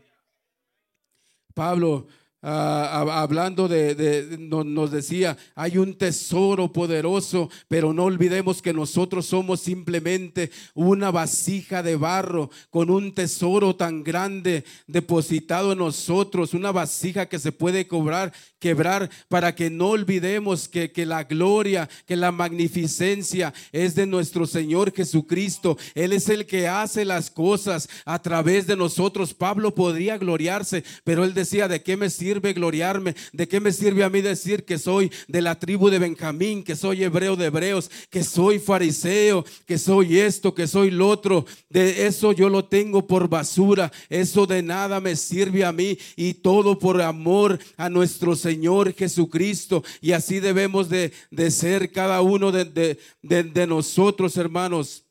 Pablo 1.54 2.08
Ah, 2.48 3.24
hablando 3.24 3.68
de, 3.68 4.38
nos 4.38 4.92
decía, 4.92 5.36
hay 5.56 5.80
un 5.80 5.96
tesoro 5.96 6.72
poderoso, 6.72 7.50
pero 7.68 7.92
no 7.92 8.04
olvidemos 8.04 8.62
que 8.62 8.72
nosotros 8.72 9.25
somos 9.25 9.62
simplemente 9.62 10.52
una 10.75 11.10
vasija 11.10 11.82
de 11.82 11.96
barro 11.96 12.52
con 12.70 12.92
un 12.92 13.16
tesoro 13.16 13.75
tan 13.75 14.04
grande 14.04 14.64
depositado 14.86 15.72
en 15.72 15.80
nosotros, 15.80 16.54
una 16.54 16.72
vasija 16.72 17.25
que 17.25 17.40
se 17.40 17.52
puede 17.52 17.88
cobrar, 17.88 18.32
quebrar, 18.60 19.10
para 19.28 19.56
que 19.56 19.72
no 19.72 19.90
olvidemos 19.90 20.68
que, 20.68 20.92
que 20.92 21.08
la 21.08 21.24
gloria, 21.24 21.90
que 22.06 22.16
la 22.16 22.32
magnificencia 22.32 23.56
es 23.72 23.96
de 23.96 24.06
nuestro 24.06 24.46
Señor 24.46 24.94
Jesucristo. 24.94 25.80
Él 25.96 26.14
es 26.14 26.30
el 26.30 26.46
que 26.46 26.68
hace 26.68 27.06
las 27.06 27.32
cosas 27.32 27.90
a 28.06 28.22
través 28.22 28.68
de 28.68 28.78
nosotros. 28.78 29.34
Pablo 29.34 29.74
podría 29.74 30.20
gloriarse, 30.20 30.84
pero 31.04 31.24
él 31.24 31.34
decía, 31.34 31.68
¿de 31.68 31.82
qué 31.82 31.98
me 31.98 32.12
sirve? 32.12 32.35
Gloriarme? 32.39 33.15
¿De 33.34 33.48
qué 33.48 33.60
me 33.60 33.72
sirve 33.72 34.04
a 34.04 34.10
mí 34.10 34.22
decir 34.22 34.65
que 34.65 34.77
soy 34.77 35.12
de 35.27 35.42
la 35.42 35.60
tribu 35.60 35.89
de 35.89 36.00
Benjamín, 36.00 36.63
que 36.63 36.75
soy 36.75 37.04
hebreo 37.04 37.36
de 37.36 37.46
hebreos, 37.46 37.89
que 38.10 38.24
soy 38.24 38.60
fariseo, 38.60 39.46
que 39.65 39.77
soy 39.77 40.20
esto, 40.20 40.54
que 40.54 40.68
soy 40.68 40.92
lo 40.92 41.08
otro? 41.08 41.46
De 41.70 42.06
eso 42.08 42.32
yo 42.32 42.50
lo 42.50 42.65
tengo 42.65 43.08
por 43.08 43.30
basura. 43.30 43.92
Eso 44.10 44.46
de 44.46 44.62
nada 44.62 45.00
me 45.00 45.15
sirve 45.15 45.65
a 45.65 45.72
mí 45.72 45.98
y 46.15 46.36
todo 46.36 46.77
por 46.77 47.01
amor 47.01 47.60
a 47.77 47.89
nuestro 47.89 48.36
Señor 48.36 48.94
Jesucristo. 48.94 49.84
Y 50.01 50.12
así 50.12 50.39
debemos 50.39 50.89
de, 50.89 51.12
ser 51.50 51.92
cada 51.92 52.22
uno 52.22 52.51
de, 52.51 52.98
de 53.22 53.68
nosotros, 53.68 54.38
hermanos. 54.38 55.05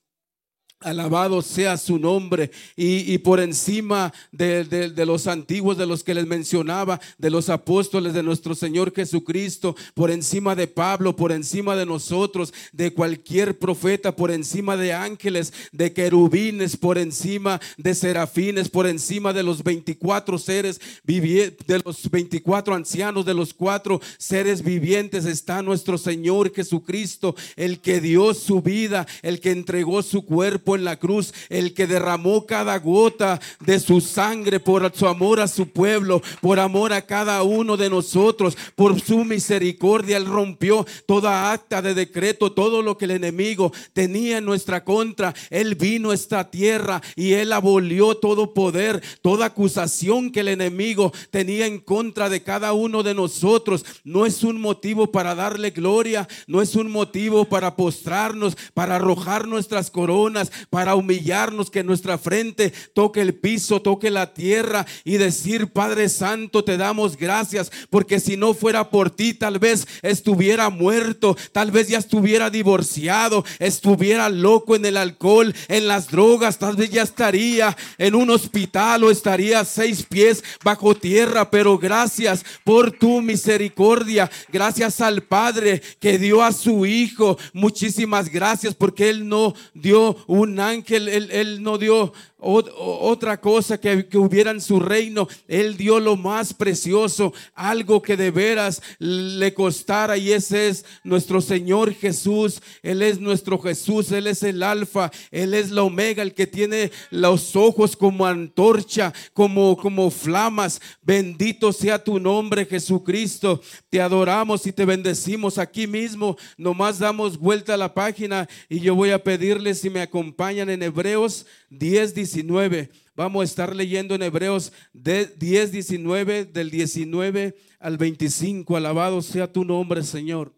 Alabado 0.85 1.41
sea 1.43 1.77
su 1.77 1.99
nombre. 1.99 2.51
Y, 2.77 3.19
por 3.19 3.41
encima 3.41 4.13
de, 4.31 4.93
los 5.07 5.27
antiguos, 5.27 5.79
de 5.79 5.87
los 5.87 6.05
que 6.05 6.15
les 6.15 6.27
mencionaba, 6.27 7.01
de 7.19 7.31
los 7.31 7.49
apóstoles 7.49 8.13
de 8.13 8.23
nuestro 8.23 8.55
Señor 8.55 8.93
Jesucristo, 8.95 9.75
por 9.95 10.11
encima 10.11 10.55
de 10.55 10.67
Pablo, 10.67 11.17
por 11.17 11.33
encima 11.33 11.75
de 11.75 11.87
nosotros, 11.87 12.53
de 12.73 12.93
cualquier 12.93 13.59
profeta, 13.59 14.15
por 14.15 14.31
encima 14.31 14.77
de 14.77 14.93
ángeles, 14.93 15.53
de 15.73 15.93
querubines, 15.93 16.77
por 16.77 16.99
encima 16.99 17.61
de 17.79 17.95
serafines, 17.95 18.69
por 18.69 18.87
encima 18.87 19.33
de 19.33 19.43
los 19.43 19.63
24 19.63 20.39
seres 20.39 20.81
vivientes, 21.05 21.67
de 21.67 21.81
los 21.85 22.11
24 22.11 22.75
ancianos, 22.75 23.25
de 23.25 23.35
los 23.35 23.55
cuatro 23.55 24.01
seres 24.19 24.63
vivientes, 24.63 25.25
está 25.25 25.63
nuestro 25.63 25.99
Señor 25.99 26.53
Jesucristo, 26.55 27.35
el 27.57 27.81
que 27.81 28.01
dio 28.01 28.35
su 28.35 28.61
vida, 28.61 29.07
el 29.23 29.41
que 29.41 29.51
entregó 29.51 30.03
su 30.03 30.25
cuerpo 30.25 30.74
en 30.75 30.85
la 30.85 30.99
cruz, 30.99 31.33
el 31.49 31.75
que 31.75 31.87
derramó 31.87 32.47
cada 32.47 32.79
gota 32.79 33.41
de 33.61 33.81
su 33.81 34.01
sangre 34.01 34.61
por 34.61 34.91
su 34.95 35.07
amor 35.07 35.41
a 35.41 35.49
su 35.49 35.69
pueblo, 35.69 36.23
por 36.41 36.59
amor 36.59 36.93
a 36.93 37.03
cada 37.03 37.43
uno 37.43 37.77
de 37.77 37.91
nosotros, 37.91 38.57
por 38.75 39.01
su 39.01 39.25
misericordia. 39.25 40.17
Él 40.17 40.27
rompió 40.27 40.87
toda 41.07 41.53
acta 41.53 41.83
de 41.83 41.95
decreto, 41.95 42.53
todo 42.53 42.83
lo 42.83 42.99
que 42.99 43.07
el 43.07 43.13
enemigo 43.13 43.73
tenía 43.93 44.39
en 44.39 44.45
nuestra 44.45 44.85
contra. 44.85 45.35
Él 45.51 45.75
vino 45.75 46.11
a 46.11 46.15
esta 46.15 46.51
tierra 46.51 47.01
y 47.17 47.33
él 47.33 47.53
abolió 47.53 48.17
todo 48.17 48.55
poder, 48.55 49.03
toda 49.23 49.47
acusación 49.47 50.31
que 50.31 50.41
el 50.41 50.49
enemigo 50.49 51.13
tenía 51.31 51.67
en 51.67 51.79
contra 51.79 52.29
de 52.29 52.43
cada 52.43 52.73
uno 52.73 53.03
de 53.03 53.15
nosotros. 53.15 53.85
No 54.05 54.27
es 54.27 54.43
un 54.43 54.61
motivo 54.61 55.11
para 55.13 55.35
darle 55.35 55.71
gloria, 55.71 56.29
no 56.47 56.63
es 56.63 56.75
un 56.75 56.91
motivo 56.91 57.45
para 57.45 57.77
postrarnos, 57.77 58.57
para 58.75 58.97
arrojar 58.97 59.47
nuestras 59.47 59.91
coronas, 59.91 60.51
para 60.71 60.95
humillarnos, 60.95 61.71
que 61.71 61.85
nuestra 61.85 62.19
frente 62.19 62.73
toque 62.95 63.21
el 63.21 63.35
piso, 63.35 63.83
toque 63.83 64.11
la 64.11 64.35
tierra 64.35 64.87
y 65.05 65.17
decir, 65.17 65.69
Padre 65.69 66.09
Santo, 66.09 66.65
te 66.65 66.77
damos 66.77 67.17
gracias, 67.17 67.71
porque 67.91 68.21
si 68.21 68.37
no 68.37 68.55
fuera 68.55 68.91
por 68.91 69.11
ti, 69.11 69.35
tal 69.35 69.59
vez 69.59 69.87
estuviera 70.03 70.71
muerto, 70.71 71.37
tal 71.53 71.71
vez 71.71 71.89
ya 71.89 71.99
estuviera 71.99 72.51
divorciado, 72.51 73.45
estuviera 73.59 74.29
loco 74.29 74.77
en 74.77 74.85
el 74.85 74.97
alcohol, 74.97 75.55
en 75.69 75.89
las 75.89 76.09
drogas, 76.09 76.59
tal 76.59 76.77
vez 76.77 76.91
ya 76.91 77.03
estaría 77.03 77.77
en 77.99 78.15
un 78.15 78.31
hospital 78.31 79.05
o 79.05 79.11
estaría 79.11 79.65
seis 79.65 80.05
pies 80.05 80.43
bajo 80.63 80.95
tierra, 80.95 81.51
pero 81.51 81.79
gracias 81.79 82.45
por 82.65 82.93
tu 82.93 83.21
misericordia, 83.21 84.31
gracias 84.53 85.01
al 85.01 85.23
Padre 85.23 85.83
que 86.01 86.19
dio 86.19 86.43
a 86.43 86.53
su 86.53 86.87
Hijo, 86.87 87.39
muchísimas 87.53 88.29
gracias 88.29 88.75
porque 88.75 89.09
Él 89.11 89.29
no 89.29 89.55
dio 89.75 90.17
una 90.51 90.69
ángel, 90.69 91.09
él, 91.09 91.29
él 91.31 91.63
no 91.63 91.79
dio 91.79 92.13
otra 92.45 93.41
cosa 93.41 93.79
que, 93.79 94.07
que, 94.07 94.19
hubiera 94.19 94.51
en 94.51 94.61
su 94.61 94.79
reino. 94.81 95.29
Él 95.49 95.77
dio 95.77 95.99
lo 96.01 96.17
más 96.17 96.53
precioso, 96.53 97.33
algo 97.55 98.03
que 98.03 98.17
de 98.17 98.31
veras 98.31 98.83
le 98.99 99.55
costara 99.55 100.17
y 100.17 100.33
ese 100.33 100.69
es 100.69 100.85
nuestro 101.03 101.41
Señor 101.41 101.95
Jesús. 101.95 102.61
Él 102.83 103.03
es 103.03 103.21
nuestro 103.21 103.59
Jesús, 103.59 104.13
Él 104.13 104.27
es 104.27 104.43
el 104.43 104.63
alfa, 104.63 105.11
Él 105.31 105.55
es 105.55 105.71
la 105.71 105.83
omega, 105.83 106.23
el 106.23 106.35
que 106.35 106.47
tiene 106.47 106.91
los 107.11 107.57
ojos 107.57 107.97
como 107.97 108.27
antorcha, 108.27 109.13
como, 109.33 109.77
como 109.77 110.11
flamas. 110.11 110.81
Bendito 111.03 111.73
sea 111.73 112.03
tu 112.03 112.19
nombre 112.19 112.67
Jesucristo. 112.67 113.61
Te 113.91 114.01
adoramos 114.01 114.67
y 114.67 114.73
te 114.73 114.85
bendecimos 114.85 115.59
aquí 115.59 115.87
mismo. 115.87 116.37
Nomás 116.57 116.99
damos 116.99 117.39
vuelta 117.39 117.75
a 117.75 117.79
la 117.79 117.95
página 117.95 118.49
y 118.69 118.81
yo 118.81 118.95
voy 118.95 119.11
a 119.11 119.23
pedirles 119.23 119.81
si 119.81 119.91
me 119.91 120.01
acompañan 120.01 120.71
en 120.71 120.83
Hebreos 120.83 121.47
10, 121.79 122.15
19. 122.15 122.91
Vamos 123.15 123.43
a 123.43 123.45
estar 123.45 123.77
leyendo 123.77 124.15
en 124.15 124.23
Hebreos 124.23 124.73
10, 124.93 125.71
19, 125.73 126.45
del 126.47 126.71
19 126.71 127.57
al 127.79 127.99
25. 127.99 128.77
Alabado 128.77 129.23
sea 129.23 129.53
tu 129.53 129.65
nombre, 129.65 130.03
Señor. 130.03 130.55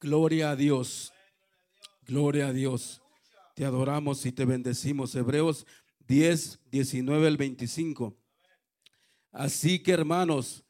Gloria 0.00 0.50
a 0.50 0.56
Dios. 0.56 1.12
Gloria 2.02 2.48
a 2.48 2.52
Dios. 2.52 3.00
Te 3.54 3.64
adoramos 3.64 4.26
y 4.26 4.32
te 4.32 4.44
bendecimos. 4.44 5.14
Hebreos 5.14 5.66
10, 6.06 6.60
19 6.70 7.26
al 7.26 7.36
25. 7.36 8.16
Así 9.32 9.82
que 9.82 9.92
hermanos, 9.92 10.64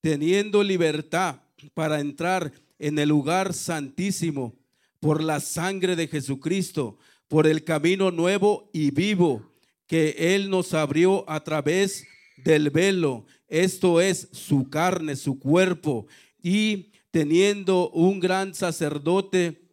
teniendo 0.00 0.62
libertad 0.62 1.40
para 1.74 2.00
entrar 2.00 2.52
en 2.78 2.98
el 2.98 3.08
lugar 3.08 3.54
santísimo 3.54 4.56
por 5.00 5.22
la 5.22 5.40
sangre 5.40 5.96
de 5.96 6.08
Jesucristo, 6.08 6.98
por 7.28 7.46
el 7.46 7.64
camino 7.64 8.10
nuevo 8.10 8.70
y 8.72 8.90
vivo 8.90 9.52
que 9.86 10.34
Él 10.34 10.50
nos 10.50 10.74
abrió 10.74 11.28
a 11.28 11.42
través 11.42 12.06
del 12.44 12.70
velo, 12.70 13.24
esto 13.48 14.00
es 14.00 14.28
su 14.32 14.68
carne, 14.68 15.16
su 15.16 15.38
cuerpo, 15.38 16.06
y 16.42 16.92
teniendo 17.10 17.90
un 17.90 18.20
gran 18.20 18.54
sacerdote 18.54 19.68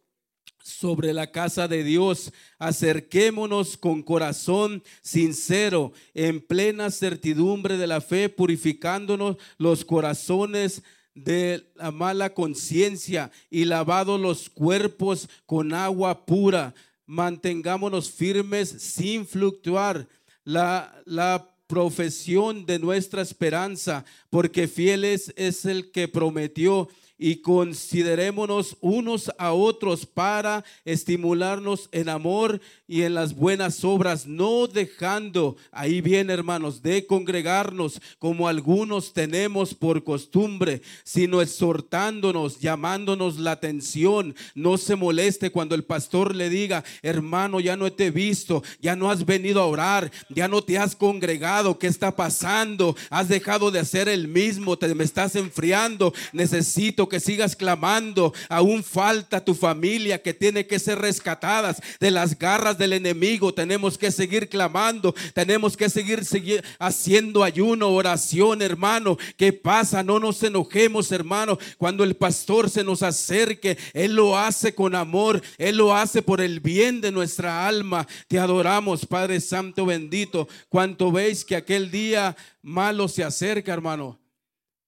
sobre 0.62 1.12
la 1.12 1.30
casa 1.30 1.68
de 1.68 1.84
Dios, 1.84 2.32
acerquémonos 2.58 3.76
con 3.76 4.02
corazón 4.02 4.82
sincero, 5.00 5.92
en 6.12 6.40
plena 6.40 6.90
certidumbre 6.90 7.76
de 7.76 7.86
la 7.86 8.00
fe, 8.00 8.28
purificándonos 8.28 9.36
los 9.58 9.84
corazones 9.84 10.82
de 11.16 11.66
la 11.74 11.90
mala 11.90 12.34
conciencia 12.34 13.32
y 13.50 13.64
lavado 13.64 14.18
los 14.18 14.48
cuerpos 14.48 15.28
con 15.46 15.72
agua 15.72 16.26
pura. 16.26 16.74
Mantengámonos 17.06 18.10
firmes 18.10 18.68
sin 18.68 19.26
fluctuar. 19.26 20.06
La, 20.44 21.02
la 21.06 21.50
profesión 21.66 22.66
de 22.66 22.78
nuestra 22.78 23.22
esperanza, 23.22 24.04
porque 24.30 24.68
fiel 24.68 25.04
es, 25.04 25.32
es 25.36 25.64
el 25.64 25.90
que 25.90 26.06
prometió 26.06 26.88
y 27.18 27.36
considerémonos 27.36 28.76
unos 28.80 29.32
a 29.38 29.52
otros 29.52 30.06
para 30.06 30.64
estimularnos 30.84 31.88
en 31.92 32.08
amor 32.08 32.60
y 32.86 33.02
en 33.02 33.14
las 33.14 33.34
buenas 33.34 33.84
obras, 33.84 34.26
no 34.26 34.66
dejando, 34.66 35.56
ahí 35.72 36.00
bien 36.00 36.30
hermanos, 36.30 36.82
de 36.82 37.06
congregarnos 37.06 38.00
como 38.18 38.48
algunos 38.48 39.12
tenemos 39.12 39.74
por 39.74 40.04
costumbre, 40.04 40.82
sino 41.04 41.40
exhortándonos, 41.40 42.60
llamándonos 42.60 43.38
la 43.38 43.52
atención. 43.52 44.34
No 44.54 44.78
se 44.78 44.96
moleste 44.96 45.50
cuando 45.50 45.74
el 45.74 45.84
pastor 45.84 46.34
le 46.34 46.48
diga, 46.48 46.84
hermano, 47.02 47.60
ya 47.60 47.76
no 47.76 47.92
te 47.92 48.06
he 48.06 48.10
visto, 48.10 48.62
ya 48.80 48.94
no 48.94 49.10
has 49.10 49.24
venido 49.24 49.60
a 49.60 49.66
orar, 49.66 50.10
ya 50.28 50.48
no 50.48 50.62
te 50.62 50.78
has 50.78 50.94
congregado, 50.94 51.78
¿qué 51.78 51.86
está 51.86 52.14
pasando? 52.14 52.96
Has 53.10 53.28
dejado 53.28 53.70
de 53.70 53.80
hacer 53.80 54.08
el 54.08 54.28
mismo, 54.28 54.78
te 54.78 54.94
me 54.94 55.04
estás 55.04 55.36
enfriando, 55.36 56.14
necesito 56.32 57.05
que 57.08 57.20
sigas 57.20 57.56
clamando, 57.56 58.32
aún 58.48 58.82
falta 58.82 59.44
tu 59.44 59.54
familia 59.54 60.22
que 60.22 60.34
tiene 60.34 60.66
que 60.66 60.78
ser 60.78 60.98
rescatadas 60.98 61.80
de 62.00 62.10
las 62.10 62.38
garras 62.38 62.78
del 62.78 62.92
enemigo. 62.92 63.54
Tenemos 63.54 63.98
que 63.98 64.10
seguir 64.10 64.48
clamando, 64.48 65.14
tenemos 65.34 65.76
que 65.76 65.88
seguir, 65.88 66.24
seguir 66.24 66.64
haciendo 66.78 67.44
ayuno, 67.44 67.90
oración, 67.90 68.62
hermano. 68.62 69.16
¿Qué 69.36 69.52
pasa? 69.52 70.02
No 70.02 70.18
nos 70.18 70.42
enojemos, 70.42 71.12
hermano. 71.12 71.58
Cuando 71.78 72.04
el 72.04 72.16
pastor 72.16 72.70
se 72.70 72.84
nos 72.84 73.02
acerque, 73.02 73.78
Él 73.92 74.14
lo 74.14 74.38
hace 74.38 74.74
con 74.74 74.94
amor, 74.94 75.42
Él 75.58 75.76
lo 75.76 75.94
hace 75.94 76.22
por 76.22 76.40
el 76.40 76.60
bien 76.60 77.00
de 77.00 77.12
nuestra 77.12 77.66
alma. 77.66 78.06
Te 78.28 78.38
adoramos, 78.38 79.06
Padre 79.06 79.40
Santo 79.40 79.86
bendito. 79.86 80.48
Cuanto 80.68 81.12
veis 81.12 81.44
que 81.44 81.56
aquel 81.56 81.90
día 81.90 82.36
malo 82.62 83.08
se 83.08 83.24
acerca, 83.24 83.72
hermano. 83.72 84.25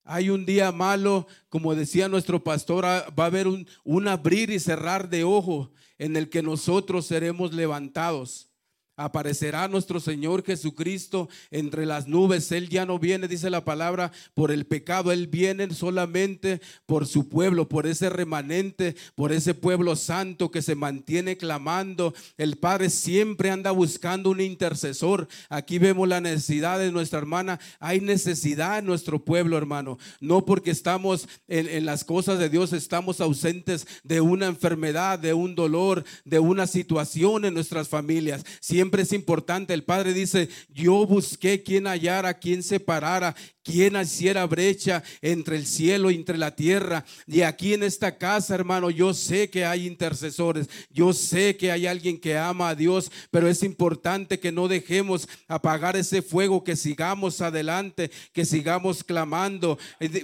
Hay 0.05 0.31
un 0.31 0.47
día 0.47 0.73
malo, 0.73 1.27
como 1.49 1.75
decía 1.75 2.09
nuestro 2.09 2.43
pastor, 2.43 2.85
ah, 2.87 3.07
va 3.19 3.25
a 3.25 3.27
haber 3.27 3.47
un, 3.47 3.67
un 3.85 4.09
abrir 4.09 4.51
y 4.51 4.59
cerrar 4.59 5.09
de 5.09 5.25
ojo 5.25 5.71
en 5.99 6.17
el 6.17 6.31
que 6.31 6.43
nosotros 6.43 7.07
seremos 7.07 7.53
levantados 7.53 8.48
aparecerá 8.99 9.69
nuestro 9.69 10.01
Señor 10.01 10.45
Jesucristo 10.45 11.29
entre 11.51 11.87
las 11.87 12.09
nubes. 12.09 12.53
Él 12.53 12.69
ya 12.69 12.85
no 12.85 12.99
viene, 12.99 13.29
dice 13.29 13.49
la 13.49 13.65
palabra, 13.65 14.13
por 14.35 14.51
el 14.51 14.67
pecado. 14.67 15.13
Él 15.13 15.29
viene 15.29 15.73
solamente 15.73 16.61
por 16.85 17.07
su 17.07 17.29
pueblo, 17.29 17.69
por 17.69 17.87
ese 17.87 18.11
remanente, 18.11 18.97
por 19.15 19.33
ese 19.33 19.55
pueblo 19.55 19.95
santo 19.95 20.51
que 20.51 20.63
se 20.63 20.75
mantiene 20.75 21.37
clamando. 21.37 22.13
El 22.37 22.57
Padre 22.57 22.91
siempre 22.91 23.51
anda 23.51 23.71
buscando 23.71 24.31
un 24.31 24.41
intercesor. 24.41 25.29
Aquí 25.49 25.79
vemos 25.79 26.09
la 26.09 26.21
necesidad 26.21 26.81
de 26.81 26.91
nuestra 26.91 27.21
hermana. 27.21 27.61
Hay 27.79 28.01
necesidad 28.01 28.81
en 28.81 28.87
nuestro 28.87 29.25
pueblo, 29.25 29.57
hermano. 29.57 29.97
No 30.21 30.45
porque 30.45 30.73
estamos 30.73 31.29
en, 31.47 31.87
las 31.87 32.03
cosas 32.03 32.41
de 32.41 32.49
Dios, 32.49 32.73
estamos 32.73 33.21
ausentes 33.21 33.87
de 34.03 34.21
una 34.21 34.47
enfermedad, 34.47 35.21
de 35.21 35.35
un 35.35 35.55
dolor, 35.55 36.05
de 36.25 36.41
una 36.41 36.67
situación 36.67 37.45
en 37.45 37.55
nuestras 37.55 37.89
familias. 37.89 38.45
Siempre 38.61 38.88
es 38.97 39.13
importante. 39.13 39.75
El 39.75 39.85
Padre 39.85 40.13
dice, 40.13 40.49
yo 40.73 41.07
busqué 41.07 41.63
quien 41.63 41.87
hallara, 41.87 42.35
quien 42.35 42.63
separara, 42.63 43.35
quien 43.69 44.01
hiciera 44.01 44.47
brecha 44.47 45.03
entre 45.21 45.57
el 45.57 45.67
cielo 45.67 46.11
y 46.11 46.15
entre 46.15 46.39
la 46.39 46.57
tierra. 46.57 47.05
Y 47.27 47.43
aquí 47.43 47.75
en 47.75 47.83
esta 47.83 48.17
casa, 48.17 48.55
hermano, 48.55 48.89
yo 48.89 49.13
sé 49.13 49.51
que 49.51 49.67
hay 49.67 49.87
intercesores, 49.87 50.71
yo 50.91 51.13
sé 51.13 51.59
que 51.59 51.71
hay 51.71 51.87
alguien 51.87 52.19
que 52.19 52.39
ama 52.39 52.71
a 52.71 52.75
Dios, 52.75 53.13
pero 53.31 53.47
es 53.47 53.63
importante 53.63 54.41
que 54.41 54.53
no 54.53 54.69
dejemos 54.69 55.29
apagar 55.49 55.97
ese 55.97 56.23
fuego, 56.23 56.65
que 56.65 56.77
sigamos 56.77 57.43
adelante, 57.43 58.11
que 58.33 58.47
sigamos 58.47 59.05
clamando. 59.05 59.79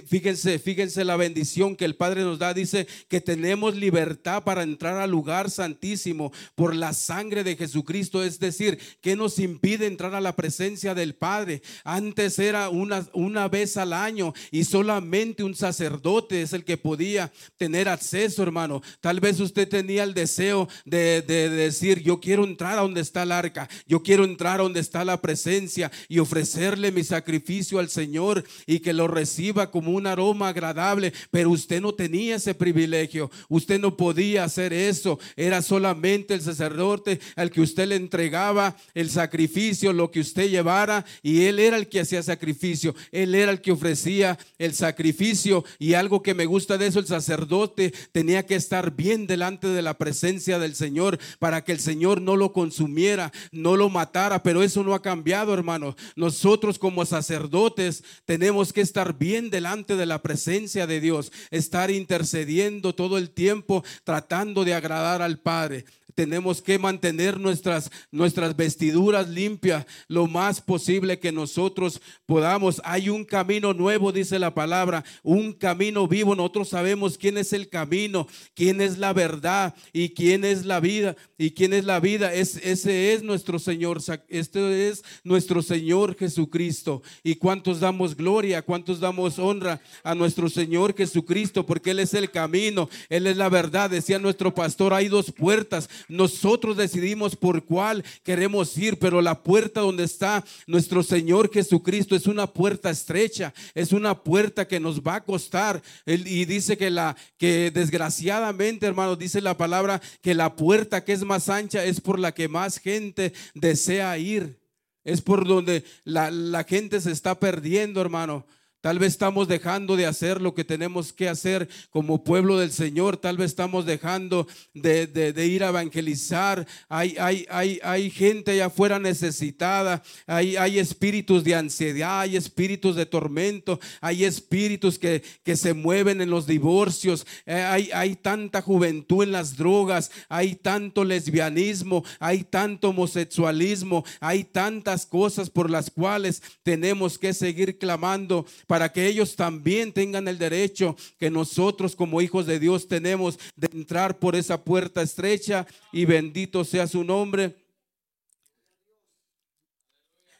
Fíjense, 0.07 0.57
fíjense 0.57 1.05
la 1.05 1.15
bendición 1.15 1.75
que 1.75 1.85
el 1.85 1.95
Padre 1.95 2.21
nos 2.21 2.39
da. 2.39 2.51
Dice 2.51 2.87
que 3.07 3.21
tenemos 3.21 3.75
libertad 3.75 4.43
para 4.43 4.63
entrar 4.63 4.97
al 4.97 5.11
lugar 5.11 5.51
santísimo 5.51 6.31
por 6.55 6.75
la 6.75 6.93
sangre 6.93 7.43
de 7.43 7.55
Jesucristo. 7.55 8.23
Es 8.23 8.39
decir, 8.39 8.79
que 9.01 9.15
nos 9.15 9.37
impide 9.37 9.85
entrar 9.85 10.15
a 10.15 10.21
la 10.21 10.35
presencia 10.35 10.95
del 10.95 11.13
Padre. 11.13 11.61
Antes 11.83 12.39
era 12.39 12.69
una 12.69 13.34
una 13.35 13.49
vez 13.49 13.75
al 13.75 13.91
año 13.91 14.33
y 14.49 14.63
solamente 14.63 15.43
un 15.43 15.55
sacerdote 15.55 16.41
es 16.41 16.53
el 16.53 16.63
que 16.63 16.77
podía 16.77 17.33
tener 17.57 17.89
acceso, 17.89 18.41
hermano. 18.41 18.81
Tal 19.01 19.19
vez 19.19 19.41
usted 19.41 19.67
tenía 19.67 20.03
el 20.03 20.13
deseo 20.13 20.69
de, 20.85 21.21
decir, 21.21 22.01
yo 22.01 22.21
quiero 22.21 22.45
entrar 22.45 22.79
a 22.79 22.83
donde 22.83 23.01
está 23.01 23.23
el 23.23 23.33
arca, 23.33 23.67
yo 23.87 24.01
quiero 24.01 24.23
entrar 24.23 24.61
a 24.61 24.63
donde 24.63 24.79
está 24.79 25.03
la 25.03 25.21
presencia 25.21 25.91
y 26.07 26.19
ofrecerle 26.19 26.93
mi 26.93 27.03
sacrificio 27.03 27.79
al 27.79 27.89
Señor 27.89 28.45
y 28.65 28.79
que 28.79 28.93
lo 28.93 29.09
reciba 29.09 29.69
como 29.69 29.91
un 29.91 30.07
aroma 30.07 30.47
agradable, 30.47 31.11
pero 31.29 31.49
usted 31.49 31.81
no 31.81 31.93
tenía 31.93 32.37
ese 32.37 32.55
privilegio, 32.55 33.29
usted 33.49 33.81
no 33.81 33.97
podía 33.97 34.45
hacer 34.45 34.71
eso, 34.71 35.19
era 35.35 35.61
solamente 35.61 36.33
el 36.33 36.41
sacerdote 36.41 37.19
al 37.35 37.51
que 37.51 37.59
usted 37.59 37.87
le 37.87 37.95
entregaba 37.95 38.77
el 38.93 39.09
sacrificio, 39.09 39.91
lo 39.91 40.09
que 40.09 40.21
usted 40.21 40.49
llevara 40.49 41.05
y 41.21 41.43
él 41.43 41.59
era 41.59 41.75
el 41.75 41.89
que 41.89 41.99
hacía 41.99 42.23
sacrificio. 42.23 42.95
Era 43.33 43.51
el 43.51 43.61
que 43.61 43.71
ofrecía 43.71 44.37
el 44.59 44.75
sacrificio 44.75 45.63
y 45.79 45.93
algo 45.93 46.21
que 46.21 46.33
me 46.33 46.45
gusta 46.45 46.77
de 46.77 46.87
eso, 46.87 46.99
el 46.99 47.07
sacerdote 47.07 47.93
tenía 48.11 48.45
que 48.45 48.55
estar 48.55 48.95
bien 48.95 49.25
delante 49.25 49.67
de 49.67 49.81
la 49.81 49.97
presencia 49.97 50.59
del 50.59 50.75
Señor 50.75 51.17
para 51.39 51.63
que 51.63 51.71
el 51.71 51.79
Señor 51.79 52.21
no 52.21 52.35
lo 52.35 52.53
consumiera, 52.53 53.31
no 53.51 53.77
lo 53.77 53.89
matara, 53.89 54.43
pero 54.43 54.61
eso 54.61 54.83
no 54.83 54.93
ha 54.93 55.01
cambiado, 55.01 55.53
hermano. 55.53 55.95
Nosotros 56.15 56.77
como 56.77 57.05
sacerdotes 57.05 58.03
tenemos 58.25 58.73
que 58.73 58.81
estar 58.81 59.17
bien 59.17 59.49
delante 59.49 59.95
de 59.95 60.05
la 60.05 60.21
presencia 60.21 60.85
de 60.85 60.99
Dios, 60.99 61.31
estar 61.51 61.89
intercediendo 61.89 62.93
todo 62.93 63.17
el 63.17 63.29
tiempo, 63.29 63.83
tratando 64.03 64.65
de 64.65 64.73
agradar 64.73 65.21
al 65.21 65.39
Padre 65.39 65.85
tenemos 66.15 66.61
que 66.61 66.79
mantener 66.79 67.39
nuestras, 67.39 67.91
nuestras 68.09 68.55
vestiduras 68.55 69.29
limpias 69.29 69.85
lo 70.07 70.27
más 70.27 70.61
posible 70.61 71.19
que 71.19 71.31
nosotros 71.31 72.01
podamos. 72.25 72.81
Hay 72.85 73.09
un 73.09 73.25
camino 73.25 73.73
nuevo, 73.73 74.11
dice 74.11 74.39
la 74.39 74.53
palabra, 74.53 75.03
un 75.23 75.51
camino 75.53 76.07
vivo. 76.07 76.33
Nosotros 76.33 76.69
sabemos 76.69 77.17
quién 77.17 77.37
es 77.37 77.51
el 77.53 77.69
camino, 77.69 78.27
quién 78.55 78.79
es 78.79 78.97
la 78.97 79.13
verdad 79.13 79.75
y 79.91 80.09
quién 80.09 80.45
es 80.45 80.65
la 80.65 80.79
vida 80.79 81.15
y 81.37 81.51
quién 81.51 81.73
es 81.73 81.83
la 81.83 81.99
vida. 81.99 82.33
Es, 82.33 82.55
ese 82.63 83.13
es 83.13 83.21
nuestro 83.21 83.59
Señor, 83.59 84.01
este 84.29 84.89
es 84.89 85.03
nuestro 85.23 85.61
Señor 85.61 86.15
Jesucristo. 86.15 87.03
¿Y 87.23 87.35
cuántos 87.35 87.81
damos 87.81 88.15
gloria, 88.15 88.61
cuántos 88.61 89.01
damos 89.01 89.37
honra 89.37 89.81
a 90.03 90.15
nuestro 90.15 90.49
Señor 90.49 90.95
Jesucristo? 90.95 91.65
Porque 91.65 91.91
Él 91.91 91.99
es 91.99 92.13
el 92.13 92.31
camino, 92.31 92.89
Él 93.09 93.27
es 93.27 93.35
la 93.35 93.49
verdad. 93.49 93.89
Decía 93.89 94.17
nuestro 94.17 94.53
pastor, 94.55 94.93
hay 94.93 95.09
dos 95.09 95.31
puertas 95.31 95.89
nosotros 96.07 96.77
decidimos 96.77 97.35
por 97.35 97.65
cuál 97.65 98.03
queremos 98.23 98.77
ir, 98.77 98.97
pero 98.99 99.21
la 99.21 99.43
puerta 99.43 99.81
donde 99.81 100.03
está 100.03 100.43
nuestro 100.67 101.03
Señor 101.03 101.51
Jesucristo 101.51 102.15
es 102.15 102.27
una 102.27 102.47
puerta 102.47 102.89
estrecha, 102.89 103.53
es 103.73 103.91
una 103.91 104.23
puerta 104.23 104.67
que 104.67 104.79
nos 104.79 105.01
va 105.01 105.15
a 105.15 105.23
costar. 105.23 105.81
Y 106.05 106.45
dice 106.45 106.77
que 106.77 106.89
la 106.89 107.15
que 107.37 107.71
desgraciadamente, 107.71 108.85
hermanos, 108.85 109.19
dice 109.19 109.41
la 109.41 109.57
palabra 109.57 110.01
que 110.21 110.33
la 110.33 110.55
puerta 110.55 111.03
que 111.03 111.13
es 111.13 111.23
más 111.23 111.49
ancha 111.49 111.83
es 111.83 112.01
por 112.01 112.19
la 112.19 112.33
que 112.33 112.47
más 112.47 112.77
gente 112.77 113.33
desea 113.53 114.17
ir. 114.17 114.59
Es 115.03 115.21
por 115.21 115.47
donde 115.47 115.83
la, 116.03 116.31
la 116.31 116.63
gente 116.63 116.99
se 116.99 117.11
está 117.11 117.39
perdiendo, 117.39 118.01
hermano. 118.01 118.45
Tal 118.85 118.99
vez 118.99 119.13
estamos 119.13 119.47
dejando 119.47 119.95
de 119.95 120.05
hacer 120.05 120.39
lo 120.39 120.53
que 120.53 120.63
tenemos 120.63 121.11
que 121.11 121.27
hacer 121.27 121.67
como 121.89 122.23
pueblo 122.23 122.59
del 122.59 122.71
Señor. 122.71 123.17
Tal 123.17 123.35
vez 123.35 123.47
estamos 123.47 123.87
dejando 123.87 124.47
de, 124.75 125.47
ir 125.47 125.63
a 125.63 125.69
evangelizar. 125.69 126.67
Hay, 126.87 127.15
hay, 127.19 127.47
hay, 127.49 127.79
hay, 127.83 128.11
gente 128.11 128.51
allá 128.51 128.67
afuera 128.67 128.99
necesitada. 128.99 130.03
Hay, 130.27 130.55
hay 130.55 130.77
espíritus 130.77 131.43
de 131.43 131.55
ansiedad, 131.55 132.19
hay 132.19 132.35
espíritus 132.35 132.95
de 132.95 133.07
tormento, 133.07 133.79
hay 134.01 134.23
espíritus 134.23 134.99
que, 134.99 135.23
que 135.43 135.57
se 135.57 135.73
mueven 135.73 136.21
en 136.21 136.29
los 136.29 136.45
divorcios. 136.45 137.25
Eh, 137.47 137.55
hay, 137.55 137.89
hay 137.91 138.15
tanta 138.15 138.61
juventud 138.61 139.23
en 139.23 139.31
las 139.31 139.57
drogas. 139.57 140.11
Hay 140.29 140.53
tanto 140.53 141.03
lesbianismo. 141.03 142.03
Hay 142.19 142.43
tanto 142.43 142.89
homosexualismo. 142.89 144.05
Hay 144.19 144.43
tantas 144.43 145.07
cosas 145.07 145.49
por 145.49 145.71
las 145.71 145.89
cuales 145.89 146.43
tenemos 146.61 147.17
que 147.17 147.33
seguir 147.33 147.79
clamando 147.79 148.45
que 148.91 149.07
ellos 149.07 149.35
también 149.35 149.93
tengan 149.93 150.27
el 150.27 150.37
derecho 150.37 150.95
que 151.17 151.29
nosotros 151.29 151.95
como 151.95 152.21
hijos 152.21 152.45
de 152.45 152.59
Dios 152.59 152.87
tenemos 152.87 153.39
de 153.55 153.69
entrar 153.71 154.19
por 154.19 154.35
esa 154.35 154.63
puerta 154.63 155.01
estrecha 155.01 155.65
y 155.91 156.05
bendito 156.05 156.63
sea 156.63 156.87
su 156.87 157.03
nombre. 157.03 157.55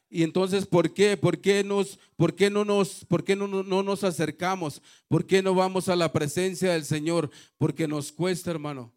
Y 0.09 0.23
entonces, 0.23 0.65
¿por 0.65 0.93
qué? 0.93 1.17
¿Por 1.17 1.41
qué, 1.41 1.63
nos, 1.63 1.99
por 2.15 2.35
qué, 2.35 2.49
no, 2.49 2.63
nos, 2.63 3.03
por 3.05 3.23
qué 3.23 3.35
no, 3.35 3.47
no, 3.47 3.83
nos 3.83 4.03
acercamos? 4.03 4.81
¿Por 5.07 5.25
qué 5.25 5.41
no 5.41 5.53
vamos 5.53 5.89
a 5.89 5.95
la 5.95 6.13
presencia 6.13 6.71
del 6.71 6.85
Señor? 6.85 7.29
Porque 7.57 7.87
nos 7.87 8.11
cuesta, 8.11 8.51
hermano. 8.51 8.93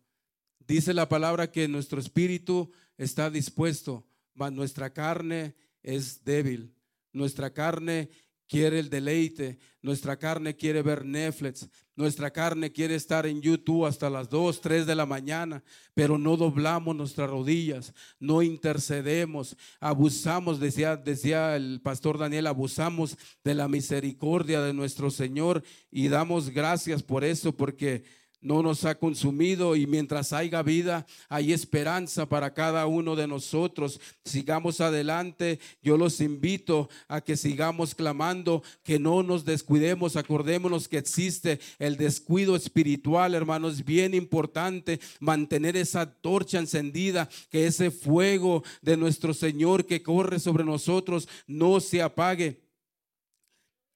Dice 0.67 0.95
la 0.95 1.09
palabra 1.09 1.51
que 1.51 1.67
nuestro 1.67 1.99
espíritu 1.99 2.71
está 2.99 3.31
dispuesto, 3.31 4.07
mas 4.35 4.53
nuestra 4.53 4.93
carne 4.93 5.55
es 5.83 6.25
débil. 6.25 6.73
Nuestra 7.13 7.53
carne 7.53 8.11
quiere 8.49 8.79
el 8.79 8.91
deleite, 8.91 9.59
nuestra 9.83 10.17
carne 10.17 10.57
quiere 10.57 10.83
ver 10.83 11.05
Netflix, 11.05 11.69
nuestra 11.95 12.31
carne 12.31 12.73
quiere 12.73 12.95
estar 12.95 13.27
en 13.27 13.43
YouTube 13.43 13.85
hasta 13.85 14.09
las 14.09 14.29
2, 14.29 14.61
3 14.61 14.87
de 14.87 14.95
la 14.95 15.07
mañana, 15.07 15.63
pero 15.95 16.17
no 16.17 16.37
doblamos 16.37 16.97
nuestras 16.97 17.29
rodillas, 17.29 17.93
no 18.19 18.43
intercedemos, 18.43 19.57
abusamos, 19.79 20.59
decía, 20.59 20.97
decía 20.97 21.57
el 21.57 21.81
pastor 21.83 22.19
Daniel, 22.19 22.47
abusamos 22.47 23.17
de 23.45 23.55
la 23.55 23.69
misericordia 23.69 24.63
de 24.63 24.73
nuestro 24.73 25.11
Señor 25.11 25.63
y 25.91 26.09
damos 26.09 26.51
gracias 26.51 27.03
por 27.03 27.23
eso, 27.23 27.55
porque 27.55 28.05
no 28.41 28.63
nos 28.63 28.85
ha 28.85 28.95
consumido 28.95 29.75
y 29.75 29.87
mientras 29.87 30.33
haya 30.33 30.63
vida 30.63 31.07
hay 31.29 31.53
esperanza 31.53 32.29
para 32.29 32.55
cada 32.55 32.87
uno 32.87 33.17
de 33.17 33.27
nosotros. 33.27 34.01
Sigamos 34.25 34.81
adelante. 34.81 35.59
Yo 35.83 35.97
los 35.97 36.21
invito 36.21 36.89
a 37.09 37.21
que 37.21 37.37
sigamos 37.37 37.95
clamando, 37.95 38.63
que 38.85 38.99
no 38.99 39.23
nos 39.23 39.45
descuidemos. 39.45 40.17
Acordémonos 40.17 40.87
que 40.89 40.99
existe 40.99 41.59
el 41.79 41.97
descuido 41.97 42.55
espiritual, 42.55 43.35
hermanos. 43.35 43.85
Bien 43.85 44.15
importante 44.15 45.01
mantener 45.19 45.77
esa 45.77 46.07
torcha 46.07 46.59
encendida, 46.59 47.29
que 47.51 47.67
ese 47.67 47.91
fuego 47.91 48.63
de 48.83 48.97
nuestro 48.97 49.35
Señor 49.35 49.85
que 49.85 50.03
corre 50.03 50.39
sobre 50.39 50.65
nosotros 50.65 51.29
no 51.47 51.81
se 51.81 52.03
apague. 52.03 52.61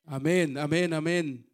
Amén, 0.04 0.58
amén, 0.58 0.92
amén. 0.92 1.51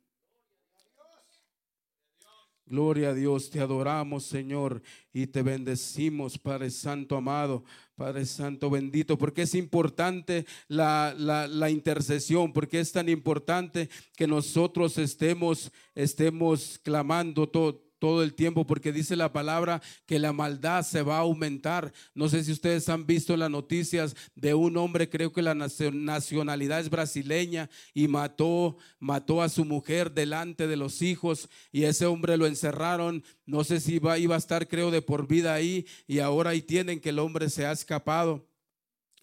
Gloria 2.68 3.10
a 3.10 3.14
Dios, 3.14 3.48
te 3.48 3.60
adoramos 3.60 4.24
Señor 4.24 4.82
y 5.14 5.26
te 5.26 5.40
bendecimos 5.40 6.36
Padre 6.38 6.70
Santo 6.70 7.16
amado, 7.16 7.64
Padre 7.96 8.26
Santo 8.26 8.68
bendito, 8.68 9.16
porque 9.16 9.42
es 9.42 9.54
importante 9.54 10.44
la, 10.68 11.14
la, 11.16 11.70
intercesión, 11.70 12.52
porque 12.52 12.80
es 12.80 12.92
tan 12.92 13.08
importante 13.08 13.88
que 14.16 14.26
nosotros 14.26 14.98
estemos, 14.98 15.72
estemos 15.94 16.78
clamando 16.82 17.48
todo 17.48 17.87
todo 17.98 18.22
el 18.22 18.34
tiempo 18.34 18.66
porque 18.66 18.92
dice 18.92 19.16
la 19.16 19.32
palabra 19.32 19.82
que 20.06 20.18
la 20.18 20.32
maldad 20.32 20.82
se 20.84 21.02
va 21.02 21.16
a 21.16 21.20
aumentar. 21.20 21.92
No 22.14 22.28
sé 22.28 22.44
si 22.44 22.52
ustedes 22.52 22.88
han 22.88 23.06
visto 23.06 23.36
las 23.36 23.50
noticias 23.50 24.16
de 24.34 24.54
un 24.54 24.76
hombre, 24.76 25.08
creo 25.08 25.32
que 25.32 25.42
la 25.42 25.54
nacionalidad 25.54 26.80
es 26.80 26.90
brasileña 26.90 27.68
y 27.94 28.08
mató 28.08 28.76
mató 28.98 29.42
a 29.42 29.48
su 29.48 29.64
mujer 29.64 30.12
delante 30.12 30.66
de 30.66 30.76
los 30.76 31.02
hijos 31.02 31.48
y 31.72 31.84
ese 31.84 32.06
hombre 32.06 32.36
lo 32.36 32.46
encerraron, 32.46 33.24
no 33.46 33.64
sé 33.64 33.80
si 33.80 33.94
iba, 33.94 34.18
iba 34.18 34.34
a 34.34 34.38
estar 34.38 34.68
creo 34.68 34.90
de 34.90 35.02
por 35.02 35.26
vida 35.26 35.54
ahí 35.54 35.86
y 36.06 36.18
ahora 36.20 36.50
ahí 36.50 36.62
tienen 36.62 37.00
que 37.00 37.10
el 37.10 37.18
hombre 37.18 37.50
se 37.50 37.66
ha 37.66 37.72
escapado. 37.72 38.46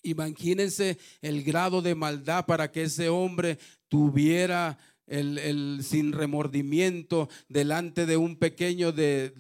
Imagínense 0.03 0.99
el 1.21 1.43
grado 1.43 1.81
de 1.81 1.95
maldad 1.95 2.45
para 2.45 2.71
que 2.71 2.83
ese 2.83 3.09
hombre 3.09 3.57
tuviera 3.87 4.77
el, 5.07 5.81
sin 5.83 6.11
remordimiento 6.11 7.29
delante 7.47 8.05
de 8.05 8.17
un 8.17 8.35
pequeño 8.35 8.91
de, 8.91 9.33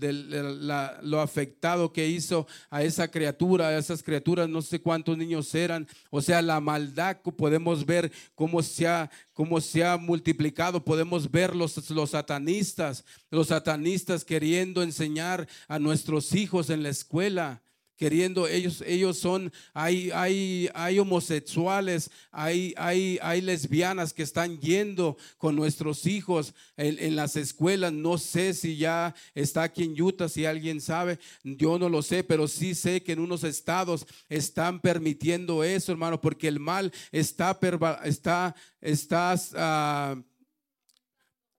lo 1.01 1.21
afectado 1.21 1.91
que 1.91 2.07
hizo 2.07 2.47
a 2.69 2.83
esa 2.83 3.09
criatura, 3.09 3.69
a 3.69 3.77
esas 3.77 4.03
criaturas, 4.03 4.47
no 4.49 4.61
sé 4.61 4.79
cuántos 4.79 5.17
niños 5.17 5.53
eran, 5.55 5.87
o 6.09 6.21
sea, 6.21 6.41
la 6.41 6.59
maldad 6.59 7.17
podemos 7.37 7.85
ver 7.85 8.11
cómo 8.35 8.61
se 8.61 8.87
ha, 8.87 9.09
cómo 9.33 9.59
se 9.61 9.83
ha 9.83 9.97
multiplicado, 9.97 10.83
podemos 10.83 11.29
ver 11.29 11.55
los, 11.55 11.89
los 11.89 12.11
satanistas, 12.11 13.03
los 13.29 13.47
satanistas 13.47 14.23
queriendo 14.23 14.83
enseñar 14.83 15.47
a 15.67 15.79
nuestros 15.79 16.33
hijos 16.33 16.69
en 16.69 16.83
la 16.83 16.89
escuela 16.89 17.61
queriendo, 17.97 18.47
ellos, 18.47 18.83
ellos 18.85 19.17
son, 19.17 19.51
hay, 19.73 20.11
hay, 20.11 20.69
hay 20.73 20.99
homosexuales, 20.99 22.11
hay, 22.31 22.73
hay, 22.77 23.17
hay 23.21 23.41
lesbianas 23.41 24.13
que 24.13 24.23
están 24.23 24.59
yendo 24.59 25.17
con 25.37 25.55
nuestros 25.55 26.05
hijos 26.05 26.53
en, 26.75 27.15
las 27.15 27.35
escuelas. 27.35 27.93
No 27.93 28.17
sé 28.17 28.53
si 28.53 28.77
ya 28.77 29.15
está 29.33 29.63
aquí 29.63 29.83
en 29.83 30.01
Utah, 30.01 30.27
si 30.27 30.45
alguien 30.45 30.81
sabe, 30.81 31.19
yo 31.43 31.79
no 31.79 31.89
lo 31.89 32.01
sé, 32.01 32.23
pero 32.23 32.47
sí 32.47 32.75
sé 32.75 33.01
que 33.01 33.13
en 33.13 33.19
unos 33.19 33.43
estados 33.43 34.05
están 34.27 34.79
permitiendo 34.79 35.63
eso, 35.63 35.91
hermano, 35.91 36.19
porque 36.19 36.47
el 36.47 36.59
mal 36.59 36.91
está, 37.11 37.57
está, 38.03 38.55
está 38.81 39.35
ah, 39.55 40.15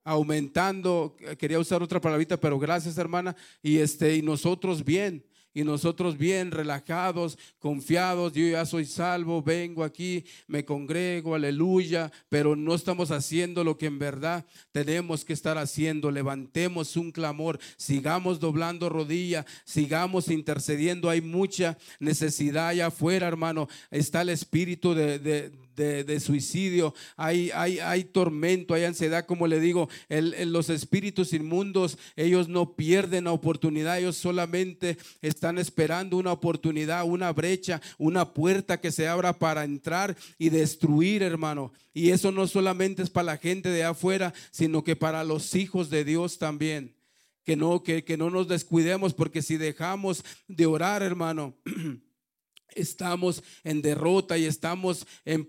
aumentando. 0.05 1.17
Quería 1.39 1.59
usar 1.59 1.83
otra 1.83 2.01
palabrita, 2.01 2.37
pero 2.37 2.59
gracias, 2.59 2.99
hermana. 2.99 3.35
Y 3.63 3.79
este, 3.79 4.17
y 4.17 4.23
nosotros 4.23 4.85
bien 4.85 5.25
y 5.57 5.65
nosotros 5.65 6.19
bien 6.19 6.51
relajados, 6.51 7.39
confiados, 7.59 8.35
yo 8.35 8.47
ya 8.47 8.67
soy 8.67 8.85
salvo, 8.85 9.41
vengo 9.41 9.85
aquí, 9.85 10.27
me 10.47 10.67
congrego, 10.67 11.35
aleluya, 11.35 12.13
pero 12.29 12.55
no 12.55 12.75
estamos 12.75 13.11
haciendo 13.11 13.65
lo 13.65 13.79
que 13.79 13.87
en 13.87 13.99
verdad 13.99 14.45
tenemos 14.71 15.25
que 15.25 15.33
estar 15.33 15.57
haciendo. 15.57 16.11
Levantemos 16.11 16.95
un 16.99 17.11
clamor, 17.11 17.59
sigamos 17.79 18.39
doblando 18.39 18.91
rodilla, 18.91 19.47
sigamos 19.65 20.29
intercediendo. 20.29 21.09
Hay 21.09 21.23
mucha 21.23 21.79
necesidad 22.01 22.69
allá 22.69 22.89
afuera, 22.89 23.27
hermano. 23.27 23.67
Está 23.91 24.21
el 24.21 24.29
espíritu 24.29 24.93
de, 24.93 25.19
de, 25.19 25.53
suicidio, 26.21 26.95
hay, 27.17 27.51
hay, 27.55 27.79
hay, 27.79 28.05
tormento, 28.05 28.75
hay 28.75 28.85
ansiedad, 28.85 29.27
como 29.27 29.47
le 29.47 29.61
digo, 29.61 29.89
los 30.09 30.71
espíritus 30.71 31.33
inmundos, 31.33 31.99
ellos 32.17 32.49
no 32.49 32.75
pierden 32.75 33.25
la 33.25 33.33
oportunidad, 33.33 33.99
ellos 33.99 34.17
solamente 34.17 34.97
están 35.23 35.59
esperando 35.59 36.17
una 36.17 36.33
oportunidad, 36.33 37.05
una 37.05 37.33
brecha, 37.33 37.81
una 37.99 38.33
puerta 38.33 38.81
que 38.81 38.93
se 38.93 39.09
abra 39.09 39.39
para 39.39 39.65
entrar 39.65 40.17
y 40.39 40.49
destruir, 40.49 41.23
hermano. 41.23 41.73
Y 41.93 42.11
eso 42.11 42.31
no 42.31 42.47
solamente 42.47 43.03
es 43.03 43.11
para 43.11 43.25
la 43.25 43.37
gente 43.39 43.71
de 43.71 43.85
afuera, 43.85 44.35
sino 44.51 44.85
que 44.85 44.97
para 44.97 45.25
los 45.25 45.55
hijos 45.55 45.91
de 45.91 46.05
Dios 46.05 46.39
también. 46.39 46.95
Que 47.45 47.57
no, 47.57 47.83
que, 47.83 48.03
que 48.05 48.17
no 48.17 48.29
nos 48.29 48.49
descuidemos, 48.49 49.15
porque 49.15 49.41
si 49.41 49.57
dejamos 49.57 50.25
de 50.49 50.67
orar, 50.67 51.03
hermano, 51.03 51.55
estamos 52.75 53.43
en 53.65 53.83
derrota 53.83 54.39
y 54.39 54.45
estamos 54.45 55.07
en, 55.25 55.47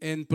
en, 0.00 0.26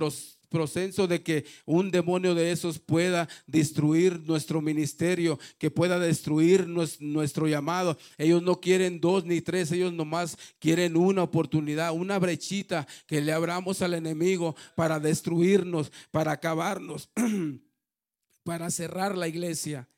proceso 0.49 1.07
de 1.07 1.21
que 1.21 1.45
un 1.65 1.91
demonio 1.91 2.33
de 2.33 2.51
esos 2.51 2.79
pueda 2.79 3.27
destruir 3.47 4.21
nuestro 4.25 4.61
ministerio, 4.61 5.39
que 5.57 5.69
pueda 5.69 5.99
destruir 5.99 6.67
nuestro 6.67 7.47
llamado. 7.47 7.97
Ellos 8.17 8.41
no 8.41 8.59
quieren 8.59 8.99
dos 8.99 9.25
ni 9.25 9.41
tres, 9.41 9.71
ellos 9.71 9.93
nomás 9.93 10.37
quieren 10.59 10.95
una 10.95 11.23
oportunidad, 11.23 11.93
una 11.93 12.17
brechita 12.19 12.87
que 13.07 13.21
le 13.21 13.33
abramos 13.33 13.81
al 13.81 13.93
enemigo 13.93 14.55
para 14.75 14.99
destruirnos, 14.99 15.91
para 16.11 16.33
acabarnos, 16.33 17.09
para 18.43 18.71
cerrar 18.71 19.17
la 19.17 19.27
iglesia. 19.27 19.89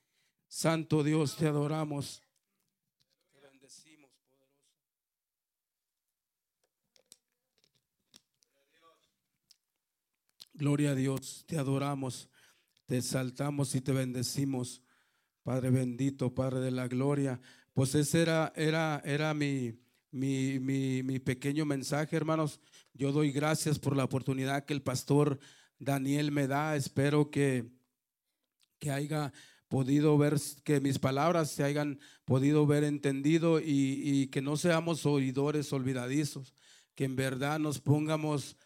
Santo 0.47 1.03
Dios, 1.03 1.35
te 1.35 1.45
adoramos. 1.45 2.23
Gloria 10.59 10.91
a 10.91 10.95
Dios, 10.95 11.45
te 11.47 11.57
adoramos, 11.57 12.27
te 12.85 12.97
exaltamos 12.97 13.75
y 13.75 13.79
te 13.79 13.93
bendecimos. 13.93 14.81
Padre 15.41 15.69
bendito, 15.69 16.35
Padre 16.35 16.59
de 16.59 16.71
la 16.71 16.89
gloria. 16.89 17.39
Pues 17.73 17.95
ese 17.95 18.23
era, 18.23 18.51
era, 18.57 19.01
era 19.05 19.33
mi, 19.33 19.79
mi, 20.11 20.59
mi, 20.59 21.19
pequeño 21.19 21.65
mensaje, 21.65 22.17
hermanos. 22.17 22.59
Yo 22.93 23.13
doy 23.13 23.31
gracias 23.31 23.79
por 23.79 23.95
la 23.95 24.03
oportunidad 24.03 24.65
que 24.65 24.73
el 24.73 24.81
pastor 24.81 25.39
Daniel 25.79 26.33
me 26.33 26.45
da. 26.45 26.75
Espero 26.75 27.31
que, 27.31 27.71
que 28.79 28.91
haya 28.91 29.31
podido 29.69 30.17
ver, 30.17 30.41
que 30.65 30.81
mis 30.81 30.99
palabras 30.99 31.51
se 31.51 31.63
hayan 31.63 32.01
podido 32.25 32.67
ver 32.67 32.83
entendido 32.83 33.61
y, 33.61 34.01
y 34.03 34.27
que 34.27 34.41
no 34.41 34.57
seamos 34.57 35.05
oidores 35.05 35.71
olvidadizos, 35.71 36.53
que 36.95 37.05
en 37.05 37.15
verdad 37.15 37.59
nos 37.59 37.79
pongamos 37.79 38.57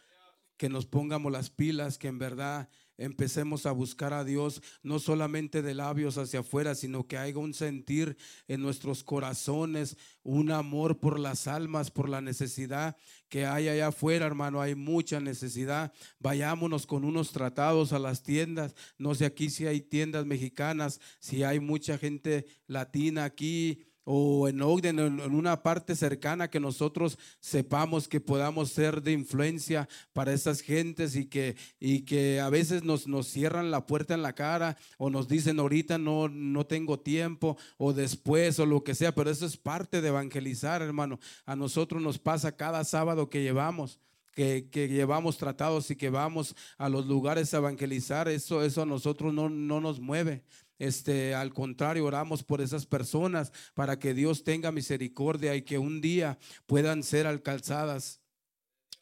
que 0.57 0.69
nos 0.69 0.85
pongamos 0.85 1.31
las 1.31 1.49
pilas, 1.49 1.97
que 1.97 2.07
en 2.07 2.19
verdad 2.19 2.69
empecemos 2.97 3.65
a 3.65 3.71
buscar 3.71 4.13
a 4.13 4.23
Dios, 4.23 4.61
no 4.83 4.99
solamente 4.99 5.61
de 5.61 5.73
labios 5.73 6.17
hacia 6.17 6.41
afuera, 6.41 6.75
sino 6.75 7.07
que 7.07 7.17
haya 7.17 7.37
un 7.37 7.53
sentir 7.53 8.17
en 8.47 8.61
nuestros 8.61 9.03
corazones, 9.03 9.97
un 10.21 10.51
amor 10.51 10.99
por 10.99 11.19
las 11.19 11.47
almas, 11.47 11.89
por 11.89 12.07
la 12.07 12.21
necesidad 12.21 12.95
que 13.33 13.47
hay 13.47 13.67
allá 13.67 13.87
afuera, 13.87 14.27
hermano. 14.27 14.61
Hay 14.61 14.75
mucha 14.75 15.19
necesidad. 15.19 15.91
Vayámonos 16.19 16.85
con 16.85 17.03
unos 17.03 17.31
tratados 17.31 17.91
a 17.91 17.97
las 17.97 18.21
tiendas. 18.21 18.75
No 18.99 19.15
sé 19.15 19.25
aquí 19.25 19.49
si 19.49 19.65
hay 19.65 19.81
tiendas 19.81 20.27
mexicanas, 20.27 21.01
si 21.19 21.41
hay 21.41 21.59
mucha 21.59 21.97
gente 21.97 22.45
latina 22.67 23.23
aquí 23.23 23.87
o 24.05 24.47
en 24.47 24.61
Ogden, 24.61 24.99
en, 24.99 25.21
una 25.21 25.63
parte 25.63 25.95
cercana 25.95 26.49
que 26.49 26.59
nosotros 26.59 27.17
sepamos 27.39 28.07
que 28.07 28.19
podamos 28.19 28.71
ser 28.71 29.01
de 29.01 29.13
influencia 29.13 29.87
para 30.11 30.33
esas 30.33 30.61
gentes 30.61 31.15
y 31.15 31.25
que, 31.25 31.55
y 31.79 32.01
que 32.01 32.39
a 32.39 32.49
veces 32.49 32.83
nos, 32.83 33.07
nos 33.07 33.27
cierran 33.27 33.71
la 33.71 33.85
puerta 33.85 34.13
en 34.13 34.21
la 34.21 34.33
cara 34.33 34.77
o 34.97 35.09
nos 35.09 35.27
dicen 35.27 35.59
ahorita 35.59 35.97
no, 35.97 36.27
no 36.27 36.65
tengo 36.65 36.99
tiempo 36.99 37.57
o 37.77 37.93
después 37.93 38.59
o 38.59 38.65
lo 38.65 38.83
que 38.83 38.95
sea, 38.95 39.15
pero 39.15 39.29
eso 39.29 39.45
es 39.45 39.57
parte 39.57 40.01
de 40.01 40.09
evangelizar, 40.09 40.81
hermano. 40.81 41.19
A 41.45 41.55
nosotros 41.55 42.01
nos 42.01 42.19
pasa 42.19 42.55
cada 42.55 42.83
sábado 42.83 43.29
que 43.29 43.41
llevamos. 43.41 43.99
Que, 44.35 44.67
que, 44.71 44.87
llevamos 44.87 45.37
tratados 45.37 45.91
y 45.91 45.95
que 45.95 46.09
vamos 46.09 46.55
a 46.79 46.89
los 46.89 47.05
lugares 47.05 47.53
a 47.53 47.57
evangelizar, 47.57 48.27
eso, 48.27 48.63
eso 48.63 48.81
a 48.81 48.85
nosotros 48.87 49.31
no, 49.31 49.47
no 49.47 49.79
nos 49.79 49.99
mueve. 49.99 50.41
Este, 50.79 51.35
al 51.35 51.53
contrario, 51.53 52.05
oramos 52.05 52.43
por 52.43 52.61
esas 52.61 52.85
personas 52.85 53.51
para 53.73 53.99
que 53.99 54.13
Dios 54.13 54.43
tenga 54.43 54.71
misericordia 54.71 55.55
y 55.55 55.61
que 55.61 55.77
un 55.77 56.01
día 56.01 56.37
puedan 56.65 57.03
ser 57.03 57.27
alcanzadas. 57.27 58.21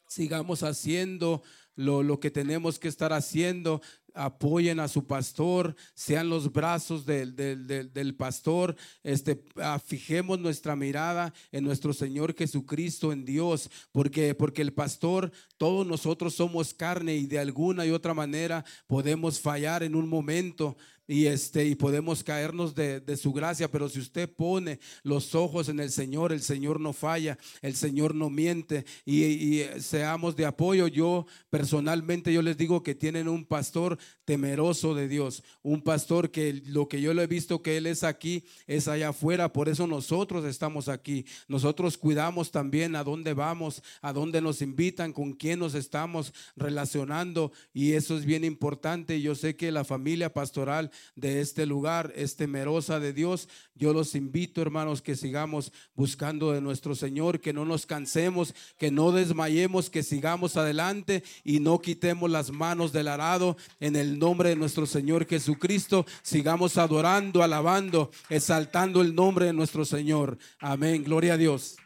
Sigamos 0.06 0.62
haciendo 0.62 1.42
lo, 1.74 2.02
lo, 2.02 2.20
que 2.20 2.30
tenemos 2.30 2.78
que 2.78 2.88
estar 2.88 3.12
haciendo. 3.12 3.80
Apoyen 4.14 4.78
a 4.78 4.88
su 4.88 5.06
pastor, 5.06 5.74
sean 5.94 6.28
los 6.28 6.52
brazos 6.52 7.06
del, 7.06 7.34
del, 7.34 8.14
pastor, 8.14 8.76
este, 9.02 9.42
ah, 9.56 9.78
fijemos 9.82 10.38
nuestra 10.38 10.76
mirada 10.76 11.32
en 11.50 11.64
nuestro 11.64 11.94
Señor 11.94 12.34
Jesucristo, 12.36 13.10
en 13.10 13.24
Dios, 13.24 13.70
porque, 13.90 14.34
porque 14.34 14.60
el 14.60 14.74
pastor, 14.74 15.32
todos 15.56 15.86
nosotros 15.86 16.34
somos 16.34 16.74
carne 16.74 17.16
y 17.16 17.24
de 17.24 17.38
alguna 17.38 17.86
y 17.86 17.90
otra 17.90 18.12
manera 18.12 18.66
podemos 18.86 19.40
fallar 19.40 19.82
en 19.82 19.94
un 19.94 20.10
momento, 20.10 20.76
y 21.12 21.26
este 21.26 21.66
y 21.66 21.74
podemos 21.74 22.24
caernos 22.24 22.74
de, 22.74 23.02
su 23.16 23.32
gracia, 23.34 23.70
pero 23.70 23.88
si 23.90 24.00
usted 24.00 24.30
pone 24.30 24.80
los 25.02 25.34
ojos 25.34 25.68
en 25.68 25.78
el 25.78 25.90
Señor, 25.90 26.32
el 26.32 26.40
Señor 26.40 26.80
no 26.80 26.94
falla, 26.94 27.38
el 27.60 27.74
Señor 27.74 28.14
no 28.14 28.30
miente 28.30 28.86
y, 29.04 29.24
y, 29.24 29.66
seamos 29.78 30.34
de 30.36 30.46
apoyo. 30.46 30.88
Yo 30.88 31.26
personalmente 31.50 32.32
yo 32.32 32.40
les 32.40 32.56
digo 32.56 32.82
que 32.82 32.94
tienen 32.94 33.28
un 33.28 33.44
pastor 33.44 33.98
temeroso 34.24 34.94
de 34.94 35.08
Dios, 35.08 35.42
un 35.62 35.82
pastor 35.82 36.30
que 36.30 36.62
lo 36.66 36.88
que 36.88 37.02
yo 37.02 37.12
lo 37.12 37.20
he 37.20 37.26
visto 37.26 37.60
que 37.60 37.76
él 37.76 37.86
es 37.86 38.04
aquí 38.04 38.44
es 38.66 38.88
allá 38.88 39.10
afuera, 39.10 39.52
por 39.52 39.68
eso 39.68 39.86
nosotros 39.86 40.46
estamos 40.46 40.88
aquí. 40.88 41.26
Nosotros 41.46 41.98
cuidamos 41.98 42.50
también 42.50 42.96
a 42.96 43.04
dónde 43.04 43.34
vamos, 43.34 43.82
a 44.00 44.14
dónde 44.14 44.40
nos 44.40 44.62
invitan, 44.62 45.12
con 45.12 45.34
quién 45.34 45.58
nos 45.58 45.74
estamos 45.74 46.32
relacionando 46.56 47.52
y 47.74 47.92
eso 47.92 48.16
es 48.16 48.24
bien 48.24 48.44
importante. 48.44 49.20
Yo 49.20 49.34
sé 49.34 49.56
que 49.56 49.70
la 49.70 49.84
familia 49.84 50.32
pastoral 50.32 50.90
de 51.16 51.40
este 51.40 51.66
lugar 51.66 52.12
es 52.16 52.36
temerosa 52.36 53.00
de 53.00 53.12
Dios. 53.12 53.48
Yo 53.74 53.92
los 53.92 54.14
invito, 54.14 54.62
hermanos, 54.62 55.02
que 55.02 55.16
sigamos 55.16 55.72
buscando 55.94 56.52
de 56.52 56.60
nuestro 56.60 56.94
Señor, 56.94 57.40
que 57.40 57.52
no 57.52 57.64
nos 57.64 57.86
cansemos, 57.86 58.54
que 58.78 58.90
no 58.90 59.12
desmayemos, 59.12 59.90
que 59.90 60.02
sigamos 60.02 60.56
adelante 60.56 61.22
y 61.44 61.60
no 61.60 61.80
quitemos 61.80 62.30
las 62.30 62.50
manos 62.50 62.92
del 62.92 63.08
arado 63.08 63.56
en 63.80 63.96
el 63.96 64.18
nombre 64.18 64.50
de 64.50 64.56
nuestro 64.56 64.86
Señor 64.86 65.26
Jesucristo. 65.26 66.06
Sigamos 66.22 66.76
adorando, 66.78 67.42
alabando, 67.42 68.10
exaltando 68.28 69.00
el 69.00 69.14
nombre 69.14 69.46
de 69.46 69.52
nuestro 69.52 69.84
Señor. 69.84 70.38
Amén. 70.60 71.02
Gloria 71.04 71.34
a 71.34 71.38
Dios. 71.38 71.76